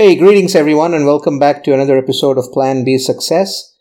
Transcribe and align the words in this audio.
Hey, 0.00 0.14
greetings 0.14 0.54
everyone, 0.54 0.94
and 0.94 1.06
welcome 1.06 1.40
back 1.40 1.64
to 1.64 1.74
another 1.74 1.98
episode 1.98 2.38
of 2.38 2.52
Plan 2.52 2.84
B 2.84 2.98
Success. 2.98 3.74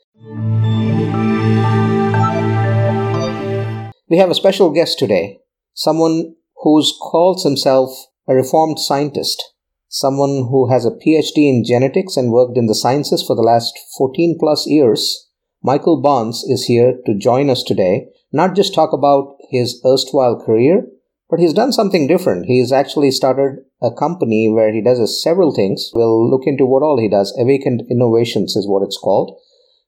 We 4.10 4.18
have 4.18 4.32
a 4.32 4.34
special 4.34 4.72
guest 4.72 4.98
today, 4.98 5.38
someone 5.76 6.34
who 6.64 6.82
calls 7.00 7.44
himself 7.44 7.92
a 8.28 8.34
reformed 8.34 8.80
scientist, 8.80 9.44
someone 9.90 10.48
who 10.50 10.72
has 10.72 10.86
a 10.86 10.90
PhD 10.90 11.48
in 11.48 11.64
genetics 11.64 12.18
and 12.18 12.32
worked 12.32 12.58
in 12.58 12.66
the 12.66 12.74
sciences 12.74 13.22
for 13.22 13.36
the 13.36 13.44
last 13.44 13.78
14 14.00 14.38
plus 14.40 14.66
years. 14.66 15.30
Michael 15.62 16.02
Barnes 16.02 16.44
is 16.48 16.66
here 16.66 16.96
to 17.06 17.16
join 17.16 17.48
us 17.48 17.62
today, 17.62 18.08
not 18.32 18.56
just 18.56 18.74
talk 18.74 18.92
about 18.92 19.36
his 19.52 19.80
erstwhile 19.86 20.44
career, 20.44 20.88
but 21.30 21.40
he's 21.40 21.54
done 21.54 21.72
something 21.72 22.08
different. 22.08 22.46
He's 22.46 22.72
actually 22.72 23.12
started 23.12 23.66
a 23.82 23.92
company 23.92 24.50
where 24.50 24.72
he 24.74 24.82
does 24.82 25.22
several 25.22 25.54
things. 25.54 25.92
We'll 25.94 26.30
look 26.30 26.44
into 26.46 26.66
what 26.66 26.84
all 26.84 27.00
he 27.00 27.10
does. 27.10 27.36
Awakened 27.38 27.84
Innovations 27.90 28.56
is 28.56 28.68
what 28.68 28.84
it's 28.84 28.98
called. 28.98 29.38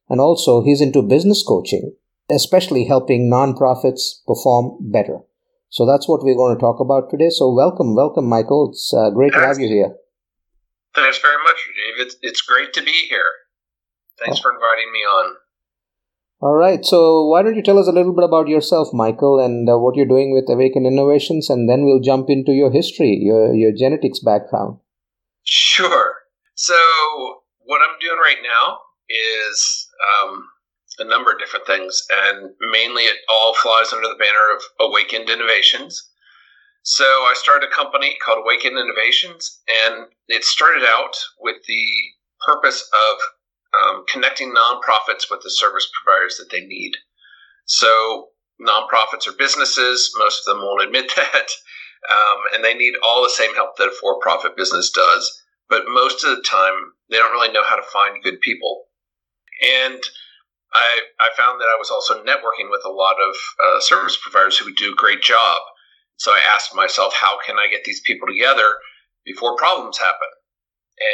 And 0.09 0.19
also, 0.19 0.63
he's 0.63 0.81
into 0.81 1.01
business 1.01 1.43
coaching, 1.47 1.95
especially 2.29 2.85
helping 2.85 3.29
nonprofits 3.31 4.25
perform 4.25 4.77
better. 4.91 5.19
So 5.69 5.85
that's 5.85 6.09
what 6.09 6.23
we're 6.23 6.35
going 6.35 6.55
to 6.55 6.59
talk 6.59 6.79
about 6.79 7.09
today. 7.09 7.29
So 7.29 7.53
welcome, 7.53 7.95
welcome, 7.95 8.25
Michael. 8.25 8.71
It's 8.71 8.91
uh, 8.93 9.11
great 9.11 9.33
to 9.33 9.39
have 9.39 9.59
you 9.59 9.67
here. 9.67 9.95
Thanks 10.95 11.19
very 11.19 11.37
much, 11.43 11.57
Dave. 11.75 12.07
It's, 12.07 12.15
it's 12.23 12.41
great 12.41 12.73
to 12.73 12.81
be 12.81 12.91
here. 12.91 13.29
Thanks 14.17 14.39
oh. 14.39 14.41
for 14.41 14.51
inviting 14.51 14.91
me 14.91 14.99
on. 14.99 15.35
All 16.41 16.53
right. 16.53 16.85
So, 16.85 17.25
why 17.25 17.41
don't 17.43 17.55
you 17.55 17.63
tell 17.63 17.77
us 17.77 17.87
a 17.87 17.91
little 17.91 18.13
bit 18.13 18.23
about 18.23 18.47
yourself, 18.47 18.93
Michael, 18.93 19.39
and 19.39 19.69
uh, 19.69 19.77
what 19.77 19.97
you're 19.97 20.05
doing 20.05 20.33
with 20.33 20.49
Awaken 20.49 20.85
Innovations, 20.85 21.49
and 21.49 21.67
then 21.67 21.83
we'll 21.83 21.99
jump 21.99 22.29
into 22.29 22.53
your 22.53 22.71
history, 22.71 23.19
your 23.21 23.53
your 23.53 23.73
genetics 23.73 24.19
background. 24.19 24.79
Sure. 25.43 26.13
So, 26.55 26.75
what 27.65 27.81
I'm 27.83 27.99
doing 27.99 28.19
right 28.19 28.39
now 28.41 28.79
is 29.09 29.89
um, 30.23 30.45
a 30.99 31.03
number 31.03 31.33
of 31.33 31.39
different 31.39 31.67
things, 31.67 32.03
and 32.09 32.51
mainly 32.71 33.03
it 33.03 33.17
all 33.29 33.53
flies 33.55 33.91
under 33.91 34.07
the 34.07 34.15
banner 34.15 34.55
of 34.55 34.63
Awakened 34.79 35.29
Innovations. 35.29 36.09
So, 36.83 37.03
I 37.03 37.33
started 37.35 37.67
a 37.67 37.75
company 37.75 38.15
called 38.23 38.39
Awakened 38.45 38.77
Innovations, 38.77 39.59
and 39.67 40.05
it 40.29 40.45
started 40.45 40.83
out 40.87 41.17
with 41.41 41.57
the 41.67 41.83
purpose 42.47 42.81
of 43.11 43.19
um, 43.73 44.05
connecting 44.11 44.53
nonprofits 44.53 45.29
with 45.29 45.41
the 45.43 45.51
service 45.51 45.89
providers 46.01 46.37
that 46.37 46.49
they 46.51 46.65
need. 46.65 46.93
So, 47.65 48.29
nonprofits 48.61 49.27
are 49.27 49.37
businesses, 49.37 50.11
most 50.17 50.47
of 50.47 50.53
them 50.53 50.63
won't 50.63 50.83
admit 50.83 51.11
that, 51.15 51.49
um, 52.09 52.41
and 52.53 52.63
they 52.63 52.73
need 52.73 52.93
all 53.03 53.23
the 53.23 53.29
same 53.29 53.53
help 53.55 53.77
that 53.77 53.87
a 53.87 53.91
for 53.91 54.19
profit 54.19 54.57
business 54.57 54.91
does. 54.91 55.43
But 55.69 55.83
most 55.87 56.23
of 56.23 56.35
the 56.35 56.41
time, 56.41 56.93
they 57.09 57.17
don't 57.17 57.31
really 57.31 57.53
know 57.53 57.63
how 57.63 57.75
to 57.75 57.83
find 57.93 58.23
good 58.23 58.41
people. 58.41 58.85
And 59.61 60.01
I, 60.73 61.01
I 61.19 61.29
found 61.37 61.61
that 61.61 61.69
I 61.73 61.77
was 61.77 61.91
also 61.91 62.23
networking 62.23 62.69
with 62.69 62.81
a 62.85 62.91
lot 62.91 63.15
of 63.21 63.35
uh, 63.63 63.79
service 63.81 64.17
providers 64.21 64.57
who 64.57 64.73
do 64.73 64.93
a 64.93 64.95
great 64.95 65.21
job. 65.21 65.61
So 66.17 66.31
I 66.31 66.41
asked 66.53 66.75
myself, 66.75 67.13
how 67.13 67.39
can 67.45 67.57
I 67.57 67.69
get 67.69 67.83
these 67.83 68.01
people 68.01 68.27
together 68.27 68.77
before 69.25 69.55
problems 69.55 69.97
happen? 69.97 70.27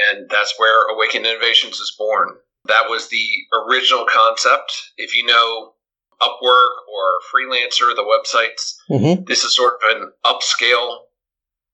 And 0.10 0.30
that's 0.30 0.56
where 0.58 0.88
Awaken 0.88 1.26
Innovations 1.26 1.80
is 1.80 1.96
born. 1.98 2.30
That 2.68 2.90
was 2.90 3.10
the 3.10 3.28
original 3.68 4.06
concept. 4.12 4.92
If 4.98 5.16
you 5.16 5.26
know 5.26 5.74
Upwork 6.22 6.74
or 6.92 7.20
Freelancer, 7.34 7.96
the 7.96 8.04
websites, 8.04 8.76
mm-hmm. 8.90 9.24
this 9.26 9.44
is 9.44 9.56
sort 9.56 9.74
of 9.84 10.02
an 10.02 10.12
upscale 10.26 11.00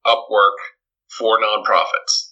Upwork 0.06 0.56
for 1.18 1.40
nonprofits. 1.40 2.32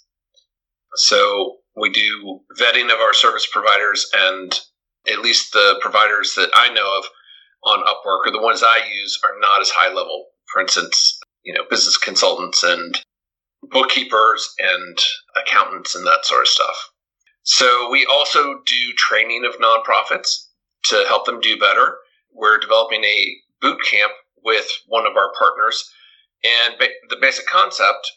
So 0.96 1.58
we 1.76 1.90
do 1.92 2.40
vetting 2.60 2.86
of 2.86 3.00
our 3.00 3.14
service 3.14 3.48
providers, 3.52 4.10
and 4.14 4.60
at 5.08 5.22
least 5.22 5.54
the 5.54 5.78
providers 5.82 6.34
that 6.36 6.50
I 6.54 6.74
know 6.74 6.98
of 6.98 7.06
on 7.64 7.86
Upwork 7.86 8.28
or 8.28 8.32
the 8.32 8.42
ones 8.42 8.64
I 8.64 8.82
use 8.92 9.20
are 9.24 9.40
not 9.40 9.62
as 9.62 9.70
high 9.70 9.94
level. 9.94 10.28
For 10.52 10.62
instance, 10.62 11.20
you 11.44 11.54
know, 11.54 11.64
business 11.70 11.98
consultants 11.98 12.64
and 12.64 13.00
bookkeepers 13.64 14.54
and 14.60 14.98
accountants 15.38 15.96
and 15.96 16.06
that 16.06 16.26
sort 16.26 16.42
of 16.42 16.48
stuff. 16.48 16.92
So 17.44 17.90
we 17.90 18.06
also 18.06 18.62
do 18.66 18.94
training 18.96 19.46
of 19.46 19.60
nonprofits 19.60 20.48
to 20.86 21.06
help 21.08 21.26
them 21.26 21.40
do 21.40 21.58
better. 21.58 21.98
We're 22.32 22.60
developing 22.60 23.04
a 23.04 23.36
boot 23.62 23.80
camp 23.90 24.14
with 24.44 24.68
one 24.88 25.06
of 25.06 25.18
our 25.18 25.32
partners, 25.38 25.90
and 26.44 26.78
ba- 26.78 26.88
the 27.10 27.18
basic 27.18 27.46
concept, 27.48 28.12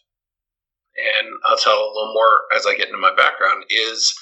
and 0.97 1.29
I'll 1.47 1.57
tell 1.57 1.79
a 1.79 1.93
little 1.93 2.13
more 2.15 2.43
as 2.55 2.67
I 2.67 2.75
get 2.75 2.89
into 2.89 2.99
my 2.99 3.15
background, 3.15 3.65
is 3.71 4.15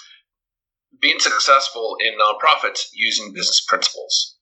being 1.00 1.18
successful 1.18 1.96
in 2.00 2.18
nonprofits 2.18 2.88
using 2.92 3.32
business 3.32 3.64
principles. 3.68 4.36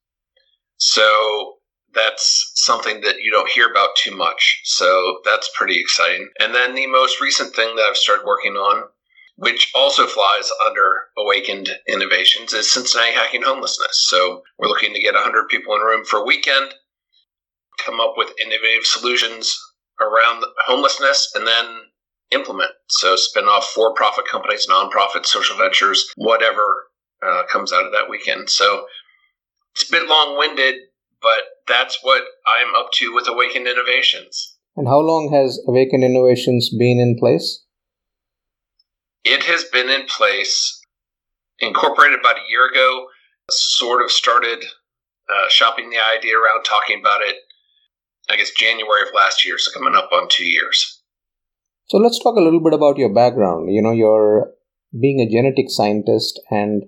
So 0.77 1.55
that's 1.95 2.53
something 2.55 3.01
that 3.01 3.21
you 3.21 3.31
don't 3.31 3.51
hear 3.51 3.71
about 3.71 3.97
too 3.97 4.15
much. 4.15 4.61
So 4.65 5.19
that's 5.25 5.51
pretty 5.57 5.81
exciting. 5.81 6.29
And 6.39 6.55
then 6.55 6.75
the 6.75 6.87
most 6.87 7.21
recent 7.21 7.55
thing 7.55 7.75
that 7.77 7.87
I've 7.89 7.97
started 7.97 8.27
working 8.27 8.55
on 8.55 8.89
which 9.38 9.71
also 9.72 10.04
flies 10.04 10.50
under 10.66 10.82
Awakened 11.16 11.71
Innovations, 11.88 12.53
is 12.53 12.72
Cincinnati 12.72 13.12
Hacking 13.12 13.43
Homelessness. 13.43 14.06
So 14.09 14.43
we're 14.59 14.66
looking 14.66 14.93
to 14.93 15.00
get 15.00 15.15
100 15.15 15.49
people 15.49 15.76
in 15.76 15.81
a 15.81 15.84
room 15.84 16.04
for 16.04 16.19
a 16.19 16.25
weekend, 16.25 16.75
come 17.78 18.00
up 18.00 18.15
with 18.16 18.34
innovative 18.43 18.84
solutions 18.84 19.56
around 20.00 20.44
homelessness, 20.66 21.31
and 21.37 21.47
then 21.47 21.66
implement. 22.32 22.72
So 22.88 23.15
spin 23.15 23.44
off 23.44 23.66
for 23.66 23.94
profit 23.94 24.26
companies, 24.26 24.66
nonprofit, 24.69 25.25
social 25.25 25.56
ventures, 25.56 26.05
whatever 26.16 26.88
uh, 27.25 27.44
comes 27.50 27.72
out 27.72 27.87
of 27.87 27.93
that 27.93 28.10
weekend. 28.10 28.50
So 28.50 28.87
it's 29.72 29.88
a 29.88 29.93
bit 29.93 30.09
long 30.09 30.37
winded, 30.37 30.75
but 31.22 31.43
that's 31.69 32.00
what 32.03 32.25
I'm 32.59 32.75
up 32.75 32.91
to 32.94 33.15
with 33.15 33.28
Awakened 33.28 33.69
Innovations. 33.69 34.56
And 34.76 34.88
how 34.88 34.99
long 34.99 35.32
has 35.32 35.60
Awakened 35.69 36.03
Innovations 36.03 36.70
been 36.76 36.99
in 36.99 37.16
place? 37.16 37.65
It 39.25 39.45
has 39.45 39.65
been 39.65 39.89
in 39.89 40.06
place, 40.06 40.81
incorporated 41.61 42.21
about 42.21 42.37
a 42.37 42.51
year 42.51 42.69
ago, 42.69 43.06
sort 43.51 44.03
of 44.03 44.11
started 44.11 44.65
uh, 45.29 45.49
shopping 45.49 45.91
the 45.91 45.99
idea 46.17 46.34
around, 46.37 46.65
talking 46.65 47.01
about 47.01 47.21
it, 47.23 47.37
I 48.31 48.37
guess, 48.37 48.51
January 48.51 49.03
of 49.03 49.15
last 49.15 49.45
year, 49.45 49.59
so 49.59 49.71
coming 49.73 49.95
up 49.95 50.11
on 50.12 50.29
two 50.31 50.47
years. 50.47 51.03
So 51.87 51.99
let's 51.99 52.19
talk 52.19 52.37
a 52.37 52.41
little 52.41 52.62
bit 52.62 52.75
about 52.75 52.99
your 52.99 53.12
background. 53.12 53.73
You 53.73 53.83
know, 53.83 53.93
you're 53.93 54.51
being 54.99 55.21
a 55.21 55.29
genetic 55.29 55.67
scientist, 55.69 56.41
and 56.50 56.85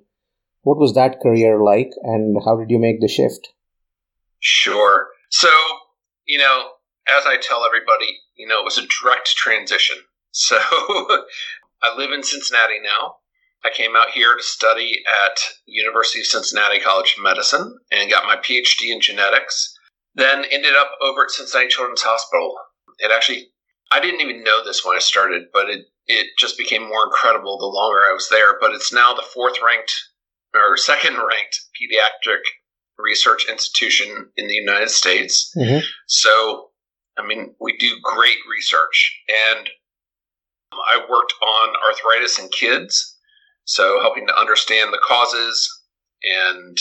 what 0.62 0.78
was 0.78 0.94
that 0.94 1.20
career 1.20 1.62
like, 1.62 1.90
and 2.02 2.36
how 2.44 2.56
did 2.56 2.70
you 2.70 2.78
make 2.78 3.00
the 3.00 3.08
shift? 3.08 3.48
Sure. 4.40 5.08
So, 5.30 5.50
you 6.26 6.38
know, 6.38 6.70
as 7.08 7.24
I 7.26 7.36
tell 7.36 7.64
everybody, 7.64 8.18
you 8.36 8.46
know, 8.46 8.60
it 8.60 8.64
was 8.64 8.78
a 8.78 8.86
direct 8.86 9.34
transition. 9.36 9.96
So 10.32 10.58
I 11.82 11.96
live 11.96 12.12
in 12.12 12.22
Cincinnati 12.22 12.78
now. 12.82 13.16
I 13.64 13.70
came 13.70 13.94
out 13.94 14.10
here 14.10 14.36
to 14.36 14.42
study 14.42 15.02
at 15.26 15.38
University 15.66 16.20
of 16.20 16.26
Cincinnati 16.26 16.80
College 16.80 17.14
of 17.16 17.22
Medicine 17.22 17.78
and 17.92 18.10
got 18.10 18.24
my 18.24 18.36
PhD 18.36 18.90
in 18.90 19.00
genetics. 19.00 19.74
Then 20.14 20.44
ended 20.50 20.74
up 20.74 20.92
over 21.02 21.24
at 21.24 21.30
Cincinnati 21.30 21.68
Children's 21.68 22.02
Hospital. 22.02 22.54
It 22.98 23.10
actually, 23.12 23.48
I 23.92 24.00
didn't 24.00 24.22
even 24.22 24.42
know 24.42 24.64
this 24.64 24.84
when 24.84 24.96
I 24.96 25.00
started, 25.00 25.44
but 25.52 25.68
it 25.68 25.86
it 26.06 26.26
just 26.38 26.58
became 26.58 26.82
more 26.82 27.04
incredible 27.04 27.56
the 27.58 27.66
longer 27.66 27.98
I 27.98 28.12
was 28.12 28.28
there. 28.30 28.58
But 28.60 28.72
it's 28.72 28.92
now 28.92 29.14
the 29.14 29.22
fourth 29.22 29.62
ranked 29.64 29.94
or 30.54 30.76
second 30.76 31.14
ranked 31.28 31.60
pediatric 31.80 32.40
research 32.98 33.46
institution 33.48 34.30
in 34.36 34.48
the 34.48 34.54
United 34.54 34.90
States. 34.90 35.52
Mm-hmm. 35.56 35.84
So, 36.06 36.70
I 37.16 37.26
mean, 37.26 37.54
we 37.60 37.76
do 37.76 37.96
great 38.02 38.38
research 38.50 39.22
and 39.28 39.68
Um, 40.72 40.78
I 40.80 40.98
worked 41.08 41.34
on 41.42 41.74
arthritis 41.88 42.38
in 42.38 42.48
kids, 42.48 43.16
so 43.64 44.00
helping 44.00 44.26
to 44.26 44.38
understand 44.38 44.92
the 44.92 45.00
causes 45.06 45.68
and 46.22 46.76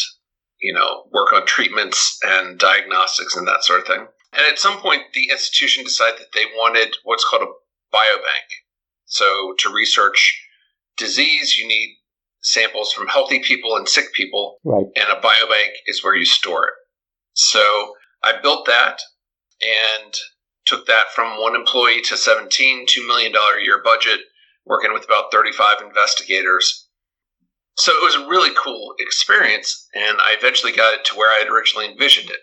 you 0.62 0.74
know 0.74 1.04
work 1.12 1.34
on 1.34 1.46
treatments 1.46 2.20
and 2.24 2.60
diagnostics 2.60 3.36
and 3.36 3.48
that 3.48 3.64
sort 3.64 3.82
of 3.82 3.88
thing. 3.88 4.08
And 4.34 4.46
at 4.48 4.60
some 4.60 4.80
point, 4.80 5.04
the 5.14 5.30
institution 5.32 5.84
decided 5.84 6.20
that 6.20 6.34
they 6.34 6.46
wanted 6.56 6.96
what's 7.04 7.26
called 7.28 7.44
a 7.44 7.96
biobank. 7.96 8.48
So 9.06 9.56
to 9.60 9.74
research 9.74 10.40
disease, 10.98 11.58
you 11.58 11.68
need 11.68 11.96
samples 12.42 12.94
from 12.94 13.08
healthy 13.08 13.40
people 13.40 13.76
and 13.76 13.90
sick 13.90 14.14
people, 14.14 14.60
right. 14.64 14.86
and 14.96 15.10
a 15.10 15.20
biobank 15.20 15.72
is 15.88 16.04
where 16.04 16.16
you 16.16 16.26
store 16.26 16.66
it. 16.66 16.74
So 17.34 17.94
I 18.24 18.40
built 18.42 18.68
that, 18.68 19.00
and 19.62 20.14
took 20.70 20.86
that 20.86 21.12
from 21.16 21.42
one 21.42 21.56
employee 21.56 22.02
to 22.02 22.16
17, 22.16 22.86
$2 22.86 23.08
million 23.08 23.34
a 23.36 23.64
year 23.64 23.82
budget, 23.84 24.20
working 24.66 24.94
with 24.94 25.04
about 25.04 25.32
35 25.32 25.82
investigators. 25.82 26.88
So 27.78 27.92
it 27.92 28.04
was 28.04 28.16
a 28.16 28.30
really 28.30 28.54
cool 28.56 28.94
experience, 29.00 29.88
and 29.96 30.20
I 30.20 30.36
eventually 30.38 30.72
got 30.72 30.94
it 30.94 31.06
to 31.06 31.16
where 31.16 31.30
I 31.30 31.40
had 31.44 31.52
originally 31.52 31.90
envisioned 31.90 32.30
it. 32.30 32.40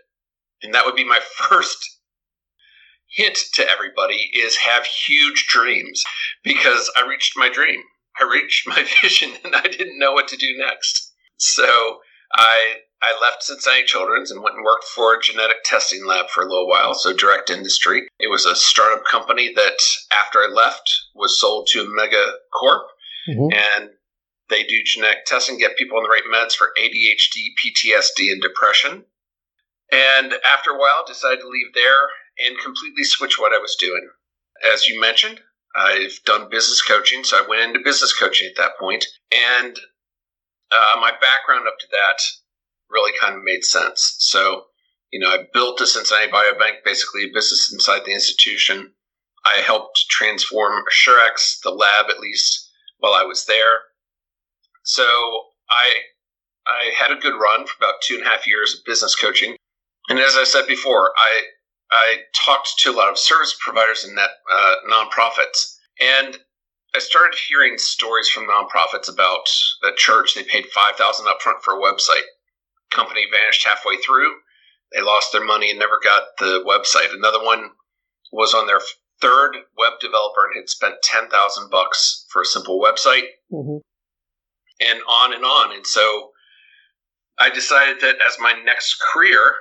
And 0.63 0.75
that 0.75 0.85
would 0.85 0.97
be 0.97 1.05
my 1.05 1.21
first 1.49 1.79
hint 3.15 3.39
to 3.55 3.71
everybody 3.71 4.31
is 4.35 4.57
have 4.57 4.85
huge 4.85 5.47
dreams 5.49 6.03
because 6.43 6.91
I 6.97 7.07
reached 7.07 7.35
my 7.37 7.49
dream. 7.49 7.81
I 8.19 8.25
reached 8.25 8.67
my 8.67 8.85
vision 9.03 9.33
and 9.45 9.55
I 9.55 9.63
didn't 9.63 9.99
know 9.99 10.13
what 10.13 10.29
to 10.29 10.37
do 10.37 10.57
next. 10.59 11.13
So 11.37 12.01
I 12.33 12.79
I 13.03 13.19
left 13.21 13.43
Cincinnati 13.43 13.85
Children's 13.85 14.31
and 14.31 14.43
went 14.43 14.57
and 14.57 14.65
worked 14.65 14.85
for 14.85 15.15
a 15.15 15.21
genetic 15.21 15.65
testing 15.65 16.07
lab 16.07 16.31
for 16.31 16.43
a 16.43 16.49
little 16.49 16.69
while, 16.69 16.95
so 16.95 17.13
direct 17.13 17.51
industry. 17.51 18.09
It 18.19 18.31
was 18.31 18.47
a 18.47 18.57
startup 18.57 19.05
company 19.05 19.53
that, 19.55 19.79
after 20.25 20.39
I 20.39 20.49
left, 20.49 20.91
was 21.15 21.39
sold 21.39 21.69
to 21.73 21.83
a 21.83 21.89
mega 21.89 22.33
corp, 22.59 22.87
mm-hmm. 23.29 23.53
and 23.53 23.91
they 24.49 24.63
do 24.63 24.83
genetic 24.85 25.27
testing, 25.27 25.59
get 25.59 25.77
people 25.77 25.99
on 25.99 26.05
the 26.05 26.09
right 26.09 26.23
meds 26.33 26.55
for 26.55 26.73
ADHD, 26.81 27.51
PTSD, 27.61 28.33
and 28.33 28.41
depression. 28.41 29.05
And 29.93 30.33
after 30.45 30.71
a 30.71 30.79
while, 30.79 31.05
decided 31.07 31.41
to 31.41 31.49
leave 31.49 31.75
there 31.75 32.09
and 32.39 32.59
completely 32.59 33.05
switch 33.05 33.39
what 33.39 33.53
I 33.53 33.59
was 33.59 33.77
doing. 33.79 34.09
As 34.73 34.89
you 34.89 35.01
mentioned, 35.01 35.41
I've 35.77 36.19
done 36.25 36.49
business 36.49 36.83
coaching, 36.83 37.25
so 37.25 37.37
I 37.37 37.47
went 37.47 37.63
into 37.63 37.81
business 37.85 38.19
coaching 38.19 38.49
at 38.49 38.57
that 38.57 38.79
point. 38.79 39.05
point, 39.05 39.07
and 39.33 39.79
uh, 40.71 41.01
my 41.01 41.13
background 41.21 41.69
up 41.69 41.79
to 41.79 41.87
that 41.91 42.23
really 42.97 43.13
kind 43.21 43.37
of 43.37 43.45
made 43.45 43.65
sense. 43.65 44.17
So, 44.19 44.65
you 45.13 45.21
know, 45.21 45.29
I 45.29 45.45
built 45.53 45.79
the 45.79 45.87
Cincinnati 45.87 46.33
Biobank, 46.33 46.85
basically 46.85 47.25
a 47.25 47.35
business 47.35 47.71
inside 47.73 48.03
the 48.05 48.15
institution. 48.15 48.93
I 49.45 49.61
helped 49.61 50.07
transform 50.09 50.83
Assurex, 50.91 51.61
the 51.63 51.71
lab, 51.71 52.07
at 52.11 52.21
least 52.21 52.71
while 52.99 53.13
I 53.13 53.23
was 53.23 53.45
there. 53.47 53.81
So 54.83 55.05
I 55.69 55.87
I 56.67 56.91
had 56.99 57.13
a 57.13 57.21
good 57.21 57.39
run 57.39 57.67
for 57.67 57.75
about 57.79 58.01
two 58.03 58.17
and 58.17 58.25
a 58.25 58.29
half 58.29 58.47
years 58.47 58.75
of 58.75 58.85
business 58.85 59.15
coaching. 59.15 59.57
And 60.09 60.19
as 60.19 60.37
I 60.37 60.45
said 60.45 60.67
before, 60.67 61.13
I 61.17 61.43
I 61.93 62.17
talked 62.45 62.71
to 62.81 62.91
a 62.91 62.97
lot 62.97 63.11
of 63.11 63.19
service 63.19 63.57
providers 63.61 64.05
and 64.05 64.17
net 64.17 64.31
uh, 64.53 64.75
nonprofits, 64.91 65.77
and 66.01 66.39
I 66.95 66.99
started 66.99 67.39
hearing 67.49 67.79
stories 67.79 68.29
from 68.29 68.49
nonprofits 68.49 69.13
about 69.13 69.47
a 69.85 69.93
church. 69.97 70.35
They 70.35 70.43
paid 70.43 70.67
five 70.67 70.97
thousand 70.97 71.27
upfront 71.27 71.63
for 71.63 71.75
a 71.75 71.81
website. 71.81 72.27
Company 72.91 73.27
vanished 73.31 73.67
halfway 73.67 73.97
through. 73.97 74.33
They 74.93 75.03
lost 75.03 75.33
their 75.33 75.45
money 75.45 75.71
and 75.71 75.79
never 75.79 75.99
got 76.03 76.23
the 76.39 76.65
website. 76.67 77.13
Another 77.13 77.45
one 77.45 77.71
was 78.33 78.55
on 78.55 78.67
their 78.67 78.81
third 79.21 79.57
web 79.77 79.95
developer 80.01 80.47
and 80.47 80.57
had 80.57 80.69
spent 80.69 80.95
ten 81.03 81.29
thousand 81.29 81.71
bucks 81.71 82.27
for 82.31 82.43
a 82.43 82.47
simple 82.47 82.81
website, 82.81 83.27
mm-hmm. 83.53 83.79
and 84.81 85.01
on 85.09 85.35
and 85.35 85.45
on. 85.45 85.75
And 85.75 85.87
so 85.87 86.31
I 87.39 87.51
decided 87.51 88.01
that 88.01 88.17
as 88.27 88.37
my 88.41 88.55
next 88.65 88.97
career, 89.13 89.57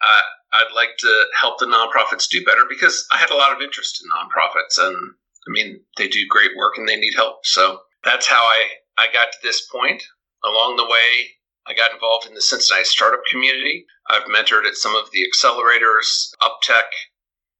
uh, 0.00 0.26
I'd 0.54 0.74
like 0.74 0.96
to 0.98 1.24
help 1.40 1.58
the 1.58 1.66
nonprofits 1.66 2.28
do 2.28 2.44
better 2.44 2.64
because 2.68 3.06
I 3.12 3.18
had 3.18 3.30
a 3.30 3.36
lot 3.36 3.52
of 3.52 3.62
interest 3.62 4.02
in 4.02 4.10
nonprofits 4.10 4.78
and 4.78 4.96
I 4.96 5.50
mean 5.50 5.80
they 5.96 6.08
do 6.08 6.20
great 6.28 6.56
work 6.56 6.74
and 6.76 6.88
they 6.88 6.96
need 6.96 7.14
help. 7.14 7.44
So 7.44 7.80
that's 8.04 8.26
how 8.26 8.42
I, 8.42 8.66
I 8.98 9.12
got 9.12 9.32
to 9.32 9.38
this 9.42 9.66
point. 9.66 10.02
Along 10.44 10.76
the 10.76 10.84
way, 10.84 11.35
I 11.68 11.74
got 11.74 11.92
involved 11.92 12.26
in 12.26 12.34
the 12.34 12.40
Cincinnati 12.40 12.84
startup 12.84 13.22
community. 13.30 13.86
I've 14.08 14.24
mentored 14.24 14.66
at 14.66 14.76
some 14.76 14.94
of 14.94 15.10
the 15.12 15.26
accelerators, 15.26 16.30
UpTech, 16.42 16.90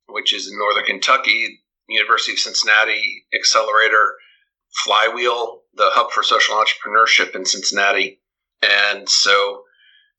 which 0.09 0.33
is 0.33 0.49
in 0.49 0.59
Northern 0.59 0.85
Kentucky, 0.85 1.61
University 1.89 2.33
of 2.33 2.39
Cincinnati 2.39 3.25
Accelerator, 3.35 4.15
Flywheel, 4.85 5.63
the 5.75 5.91
hub 5.93 6.11
for 6.13 6.23
social 6.23 6.57
entrepreneurship 6.57 7.35
in 7.35 7.45
Cincinnati. 7.45 8.21
And 8.63 9.09
so 9.09 9.63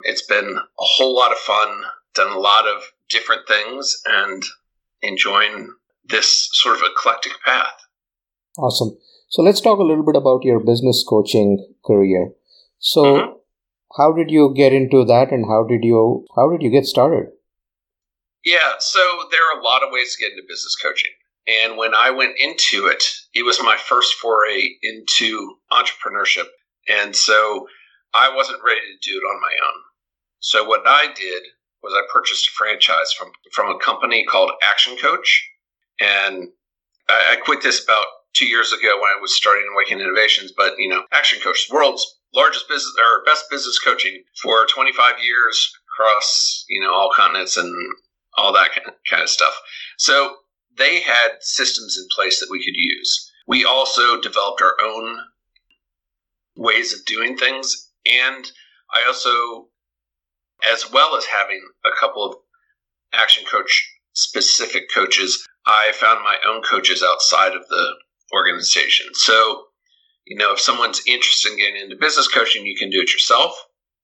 it's 0.02 0.26
been 0.26 0.56
a 0.56 0.62
whole 0.76 1.14
lot 1.14 1.32
of 1.32 1.38
fun 1.38 1.82
done 2.14 2.32
a 2.32 2.38
lot 2.38 2.66
of 2.66 2.82
different 3.08 3.42
things 3.46 3.96
and 4.06 4.42
enjoying 5.02 5.72
this 6.04 6.48
sort 6.52 6.76
of 6.76 6.82
eclectic 6.82 7.32
path. 7.44 7.78
Awesome. 8.58 8.98
So 9.28 9.42
let's 9.42 9.60
talk 9.60 9.78
a 9.78 9.82
little 9.82 10.04
bit 10.04 10.16
about 10.16 10.42
your 10.42 10.58
business 10.58 11.04
coaching 11.08 11.74
career. 11.84 12.30
So 12.78 13.02
mm-hmm. 13.02 13.32
How 13.96 14.12
did 14.12 14.30
you 14.30 14.52
get 14.54 14.72
into 14.72 15.04
that 15.04 15.32
and 15.32 15.46
how 15.46 15.64
did 15.64 15.84
you 15.84 16.26
how 16.36 16.50
did 16.50 16.62
you 16.62 16.70
get 16.70 16.86
started? 16.86 17.28
Yeah, 18.44 18.74
so 18.78 19.00
there 19.30 19.40
are 19.50 19.60
a 19.60 19.64
lot 19.64 19.82
of 19.82 19.90
ways 19.90 20.14
to 20.14 20.22
get 20.22 20.32
into 20.32 20.42
business 20.48 20.76
coaching. 20.76 21.10
And 21.46 21.76
when 21.78 21.94
I 21.94 22.10
went 22.10 22.36
into 22.38 22.86
it, 22.86 23.02
it 23.34 23.42
was 23.42 23.58
my 23.62 23.76
first 23.76 24.14
foray 24.14 24.68
into 24.82 25.56
entrepreneurship. 25.72 26.46
And 26.88 27.16
so 27.16 27.66
I 28.14 28.34
wasn't 28.34 28.62
ready 28.64 28.80
to 28.80 29.10
do 29.10 29.16
it 29.16 29.28
on 29.28 29.40
my 29.40 29.52
own. 29.66 29.80
So 30.40 30.64
what 30.64 30.82
I 30.86 31.12
did 31.14 31.42
was 31.82 31.94
I 31.94 32.02
purchased 32.12 32.48
a 32.48 32.50
franchise 32.52 33.12
from 33.12 33.30
from 33.52 33.74
a 33.74 33.78
company 33.78 34.24
called 34.24 34.50
Action 34.62 34.96
Coach, 34.96 35.48
and 36.00 36.48
I, 37.08 37.32
I 37.32 37.36
quit 37.44 37.62
this 37.62 37.82
about 37.82 38.06
two 38.34 38.46
years 38.46 38.72
ago 38.72 39.00
when 39.00 39.10
I 39.10 39.20
was 39.20 39.34
starting 39.34 39.66
Awaken 39.72 40.00
Innovations. 40.00 40.52
But 40.56 40.74
you 40.78 40.88
know, 40.88 41.04
Action 41.12 41.40
Coach, 41.40 41.68
world's 41.70 42.17
largest 42.34 42.68
business 42.68 42.94
or 42.98 43.24
best 43.24 43.44
business 43.50 43.78
coaching 43.78 44.22
for 44.42 44.66
25 44.66 45.14
years 45.22 45.72
across 45.94 46.64
you 46.68 46.80
know 46.80 46.92
all 46.92 47.10
continents 47.14 47.56
and 47.56 47.74
all 48.36 48.52
that 48.52 48.70
kind 49.08 49.22
of 49.22 49.28
stuff. 49.28 49.60
So 49.96 50.36
they 50.76 51.00
had 51.00 51.30
systems 51.40 51.98
in 51.98 52.06
place 52.14 52.38
that 52.40 52.50
we 52.50 52.64
could 52.64 52.76
use. 52.76 53.32
We 53.46 53.64
also 53.64 54.20
developed 54.20 54.62
our 54.62 54.76
own 54.80 55.18
ways 56.56 56.92
of 56.92 57.04
doing 57.04 57.36
things, 57.36 57.90
and 58.06 58.44
I 58.92 59.04
also 59.06 59.68
as 60.70 60.90
well 60.90 61.16
as 61.16 61.24
having 61.24 61.60
a 61.84 61.90
couple 62.00 62.24
of 62.24 62.36
action 63.12 63.44
coach 63.44 63.94
specific 64.12 64.92
coaches, 64.92 65.46
I 65.66 65.92
found 65.94 66.24
my 66.24 66.36
own 66.46 66.62
coaches 66.62 67.02
outside 67.02 67.54
of 67.54 67.66
the 67.68 67.94
organization. 68.34 69.06
So, 69.14 69.64
you 70.28 70.36
know, 70.36 70.52
if 70.52 70.60
someone's 70.60 71.02
interested 71.06 71.52
in 71.52 71.58
getting 71.58 71.82
into 71.82 71.96
business 71.96 72.28
coaching, 72.28 72.66
you 72.66 72.76
can 72.78 72.90
do 72.90 73.00
it 73.00 73.12
yourself, 73.12 73.56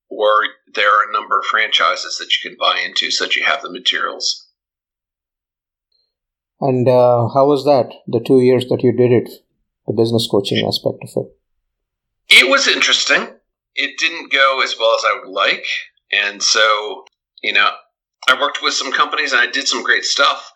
or 0.09 0.45
there 0.73 0.89
are 0.89 1.09
a 1.09 1.13
number 1.13 1.39
of 1.39 1.45
franchises 1.45 2.17
that 2.19 2.31
you 2.33 2.51
can 2.51 2.59
buy 2.59 2.81
into 2.81 3.11
so 3.11 3.25
that 3.25 3.37
you 3.37 3.45
have 3.45 3.61
the 3.63 3.71
materials. 3.71 4.49
And 6.61 6.89
uh, 6.89 7.29
how 7.35 7.47
was 7.47 7.65
that, 7.65 7.93
the 8.07 8.21
two 8.21 8.41
years 8.41 8.67
that 8.69 8.83
you 8.83 8.93
did 8.97 9.13
it, 9.13 9.29
the 9.87 9.93
business 9.93 10.27
coaching 10.31 10.67
aspect 10.67 10.97
of 11.03 11.25
it? 11.25 11.37
It 12.31 12.49
was 12.49 12.67
interesting. 12.69 13.29
It 13.75 13.99
didn't 13.99 14.33
go 14.33 14.63
as 14.65 14.77
well 14.79 14.97
as 14.97 15.05
I 15.05 15.21
would 15.21 15.31
like. 15.31 15.67
And 16.11 16.43
so, 16.43 17.05
you 17.43 17.53
know, 17.53 17.69
I 18.29 18.41
worked 18.41 18.61
with 18.63 18.73
some 18.73 18.93
companies 18.93 19.33
and 19.33 19.43
I 19.43 19.51
did 19.51 19.69
some 19.69 19.83
great 19.83 20.05
stuff. 20.05 20.53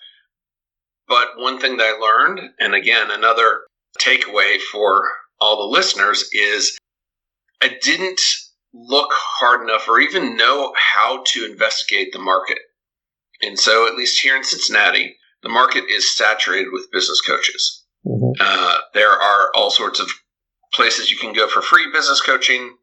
But 1.07 1.37
one 1.37 1.61
thing 1.61 1.77
that 1.77 1.95
I 1.95 1.99
learned, 1.99 2.41
and 2.59 2.75
again, 2.75 3.11
another 3.11 3.63
takeaway 4.01 4.59
for 4.73 5.03
all 5.41 5.57
the 5.57 5.77
listeners, 5.77 6.29
is 6.33 6.79
I 7.63 7.77
didn't 7.81 8.21
look 8.73 9.11
hard 9.13 9.63
enough 9.63 9.89
or 9.89 10.01
even 10.01 10.37
know 10.37 10.73
how 10.77 11.23
to 11.29 11.47
investigate 11.51 12.13
the 12.13 12.19
market. 12.19 12.59
And 13.41 13.59
so, 13.59 13.87
at 13.87 13.97
least 13.97 14.21
here 14.21 14.37
in 14.37 14.45
Cincinnati, 14.45 15.17
the 15.43 15.49
market 15.49 15.85
is 15.89 16.17
saturated 16.17 16.69
with 16.73 16.91
business 16.91 17.21
coaches. 17.21 17.85
Mm-hmm. 18.07 18.33
Uh, 18.41 18.79
there 18.95 19.11
are 19.11 19.51
all 19.55 19.71
sorts 19.71 20.01
of 20.01 20.09
places 20.73 21.11
you 21.11 21.19
can 21.19 21.33
go 21.33 21.49
for 21.49 21.63
free 21.63 21.87
business 21.93 22.21
coaching. 22.21 22.77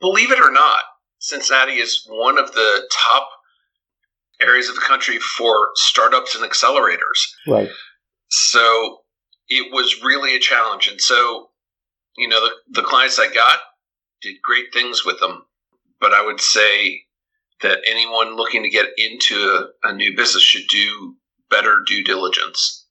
Believe 0.00 0.30
it 0.30 0.40
or 0.40 0.50
not, 0.50 0.82
Cincinnati 1.18 1.74
is 1.74 2.04
one 2.06 2.38
of 2.38 2.52
the 2.52 2.88
top 2.92 3.28
areas 4.40 4.68
of 4.68 4.74
the 4.74 4.80
country 4.82 5.18
for 5.18 5.70
startups 5.74 6.34
and 6.34 6.44
accelerators. 6.44 7.32
Right. 7.46 7.70
So 8.28 8.98
it 9.48 9.72
was 9.72 10.02
really 10.02 10.36
a 10.36 10.40
challenge. 10.40 10.88
And 10.88 11.00
so, 11.00 11.48
you 12.16 12.28
know, 12.28 12.40
the, 12.40 12.80
the 12.80 12.86
clients 12.86 13.18
I 13.18 13.32
got 13.32 13.58
did 14.22 14.36
great 14.42 14.72
things 14.72 15.04
with 15.04 15.20
them. 15.20 15.44
But 16.00 16.12
I 16.12 16.24
would 16.24 16.40
say 16.40 17.02
that 17.62 17.78
anyone 17.88 18.36
looking 18.36 18.62
to 18.62 18.70
get 18.70 18.86
into 18.96 19.34
a, 19.34 19.88
a 19.88 19.92
new 19.92 20.16
business 20.16 20.42
should 20.42 20.66
do 20.70 21.16
better 21.50 21.82
due 21.86 22.04
diligence. 22.04 22.86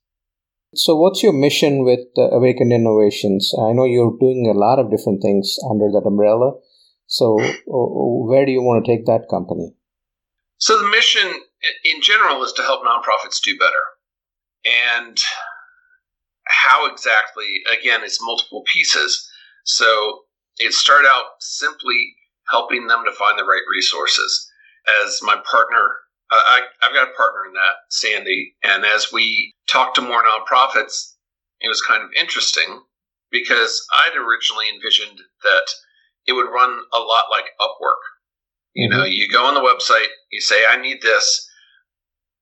So, 0.74 0.96
what's 0.96 1.22
your 1.22 1.32
mission 1.32 1.84
with 1.84 2.00
uh, 2.18 2.30
Awakened 2.30 2.72
Innovations? 2.72 3.54
I 3.58 3.72
know 3.72 3.84
you're 3.84 4.16
doing 4.18 4.50
a 4.52 4.58
lot 4.58 4.80
of 4.80 4.90
different 4.90 5.22
things 5.22 5.56
under 5.70 5.86
that 5.92 6.02
umbrella. 6.06 6.52
So, 7.06 7.38
where 7.66 8.44
do 8.44 8.50
you 8.50 8.62
want 8.62 8.84
to 8.84 8.90
take 8.90 9.06
that 9.06 9.28
company? 9.30 9.74
So, 10.58 10.76
the 10.78 10.90
mission 10.90 11.30
in 11.84 12.02
general 12.02 12.42
is 12.42 12.52
to 12.54 12.62
help 12.62 12.82
nonprofits 12.82 13.40
do 13.40 13.56
better. 13.56 13.84
And 14.96 15.16
how 16.46 16.90
exactly, 16.90 17.62
again, 17.72 18.00
it's 18.04 18.22
multiple 18.22 18.62
pieces. 18.72 19.28
So, 19.64 20.20
it 20.58 20.72
started 20.72 21.08
out 21.08 21.24
simply 21.40 22.14
helping 22.50 22.86
them 22.86 23.04
to 23.04 23.12
find 23.12 23.38
the 23.38 23.44
right 23.44 23.62
resources. 23.70 24.50
As 25.02 25.20
my 25.22 25.36
partner, 25.50 25.96
uh, 26.30 26.36
I, 26.36 26.60
I've 26.82 26.94
got 26.94 27.08
a 27.08 27.16
partner 27.16 27.46
in 27.46 27.54
that, 27.54 27.74
Sandy. 27.88 28.54
And 28.62 28.84
as 28.84 29.12
we 29.12 29.52
talked 29.68 29.96
to 29.96 30.02
more 30.02 30.22
nonprofits, 30.22 31.14
it 31.60 31.68
was 31.68 31.82
kind 31.82 32.02
of 32.02 32.10
interesting 32.18 32.82
because 33.30 33.84
I'd 33.92 34.16
originally 34.16 34.66
envisioned 34.72 35.18
that 35.42 35.66
it 36.26 36.32
would 36.32 36.50
run 36.52 36.78
a 36.92 36.98
lot 36.98 37.24
like 37.30 37.46
Upwork. 37.60 38.02
You 38.74 38.88
know, 38.88 38.98
mm-hmm. 38.98 39.12
you 39.12 39.30
go 39.30 39.44
on 39.44 39.54
the 39.54 39.60
website, 39.60 40.08
you 40.30 40.40
say, 40.40 40.64
I 40.68 40.80
need 40.80 41.00
this. 41.00 41.48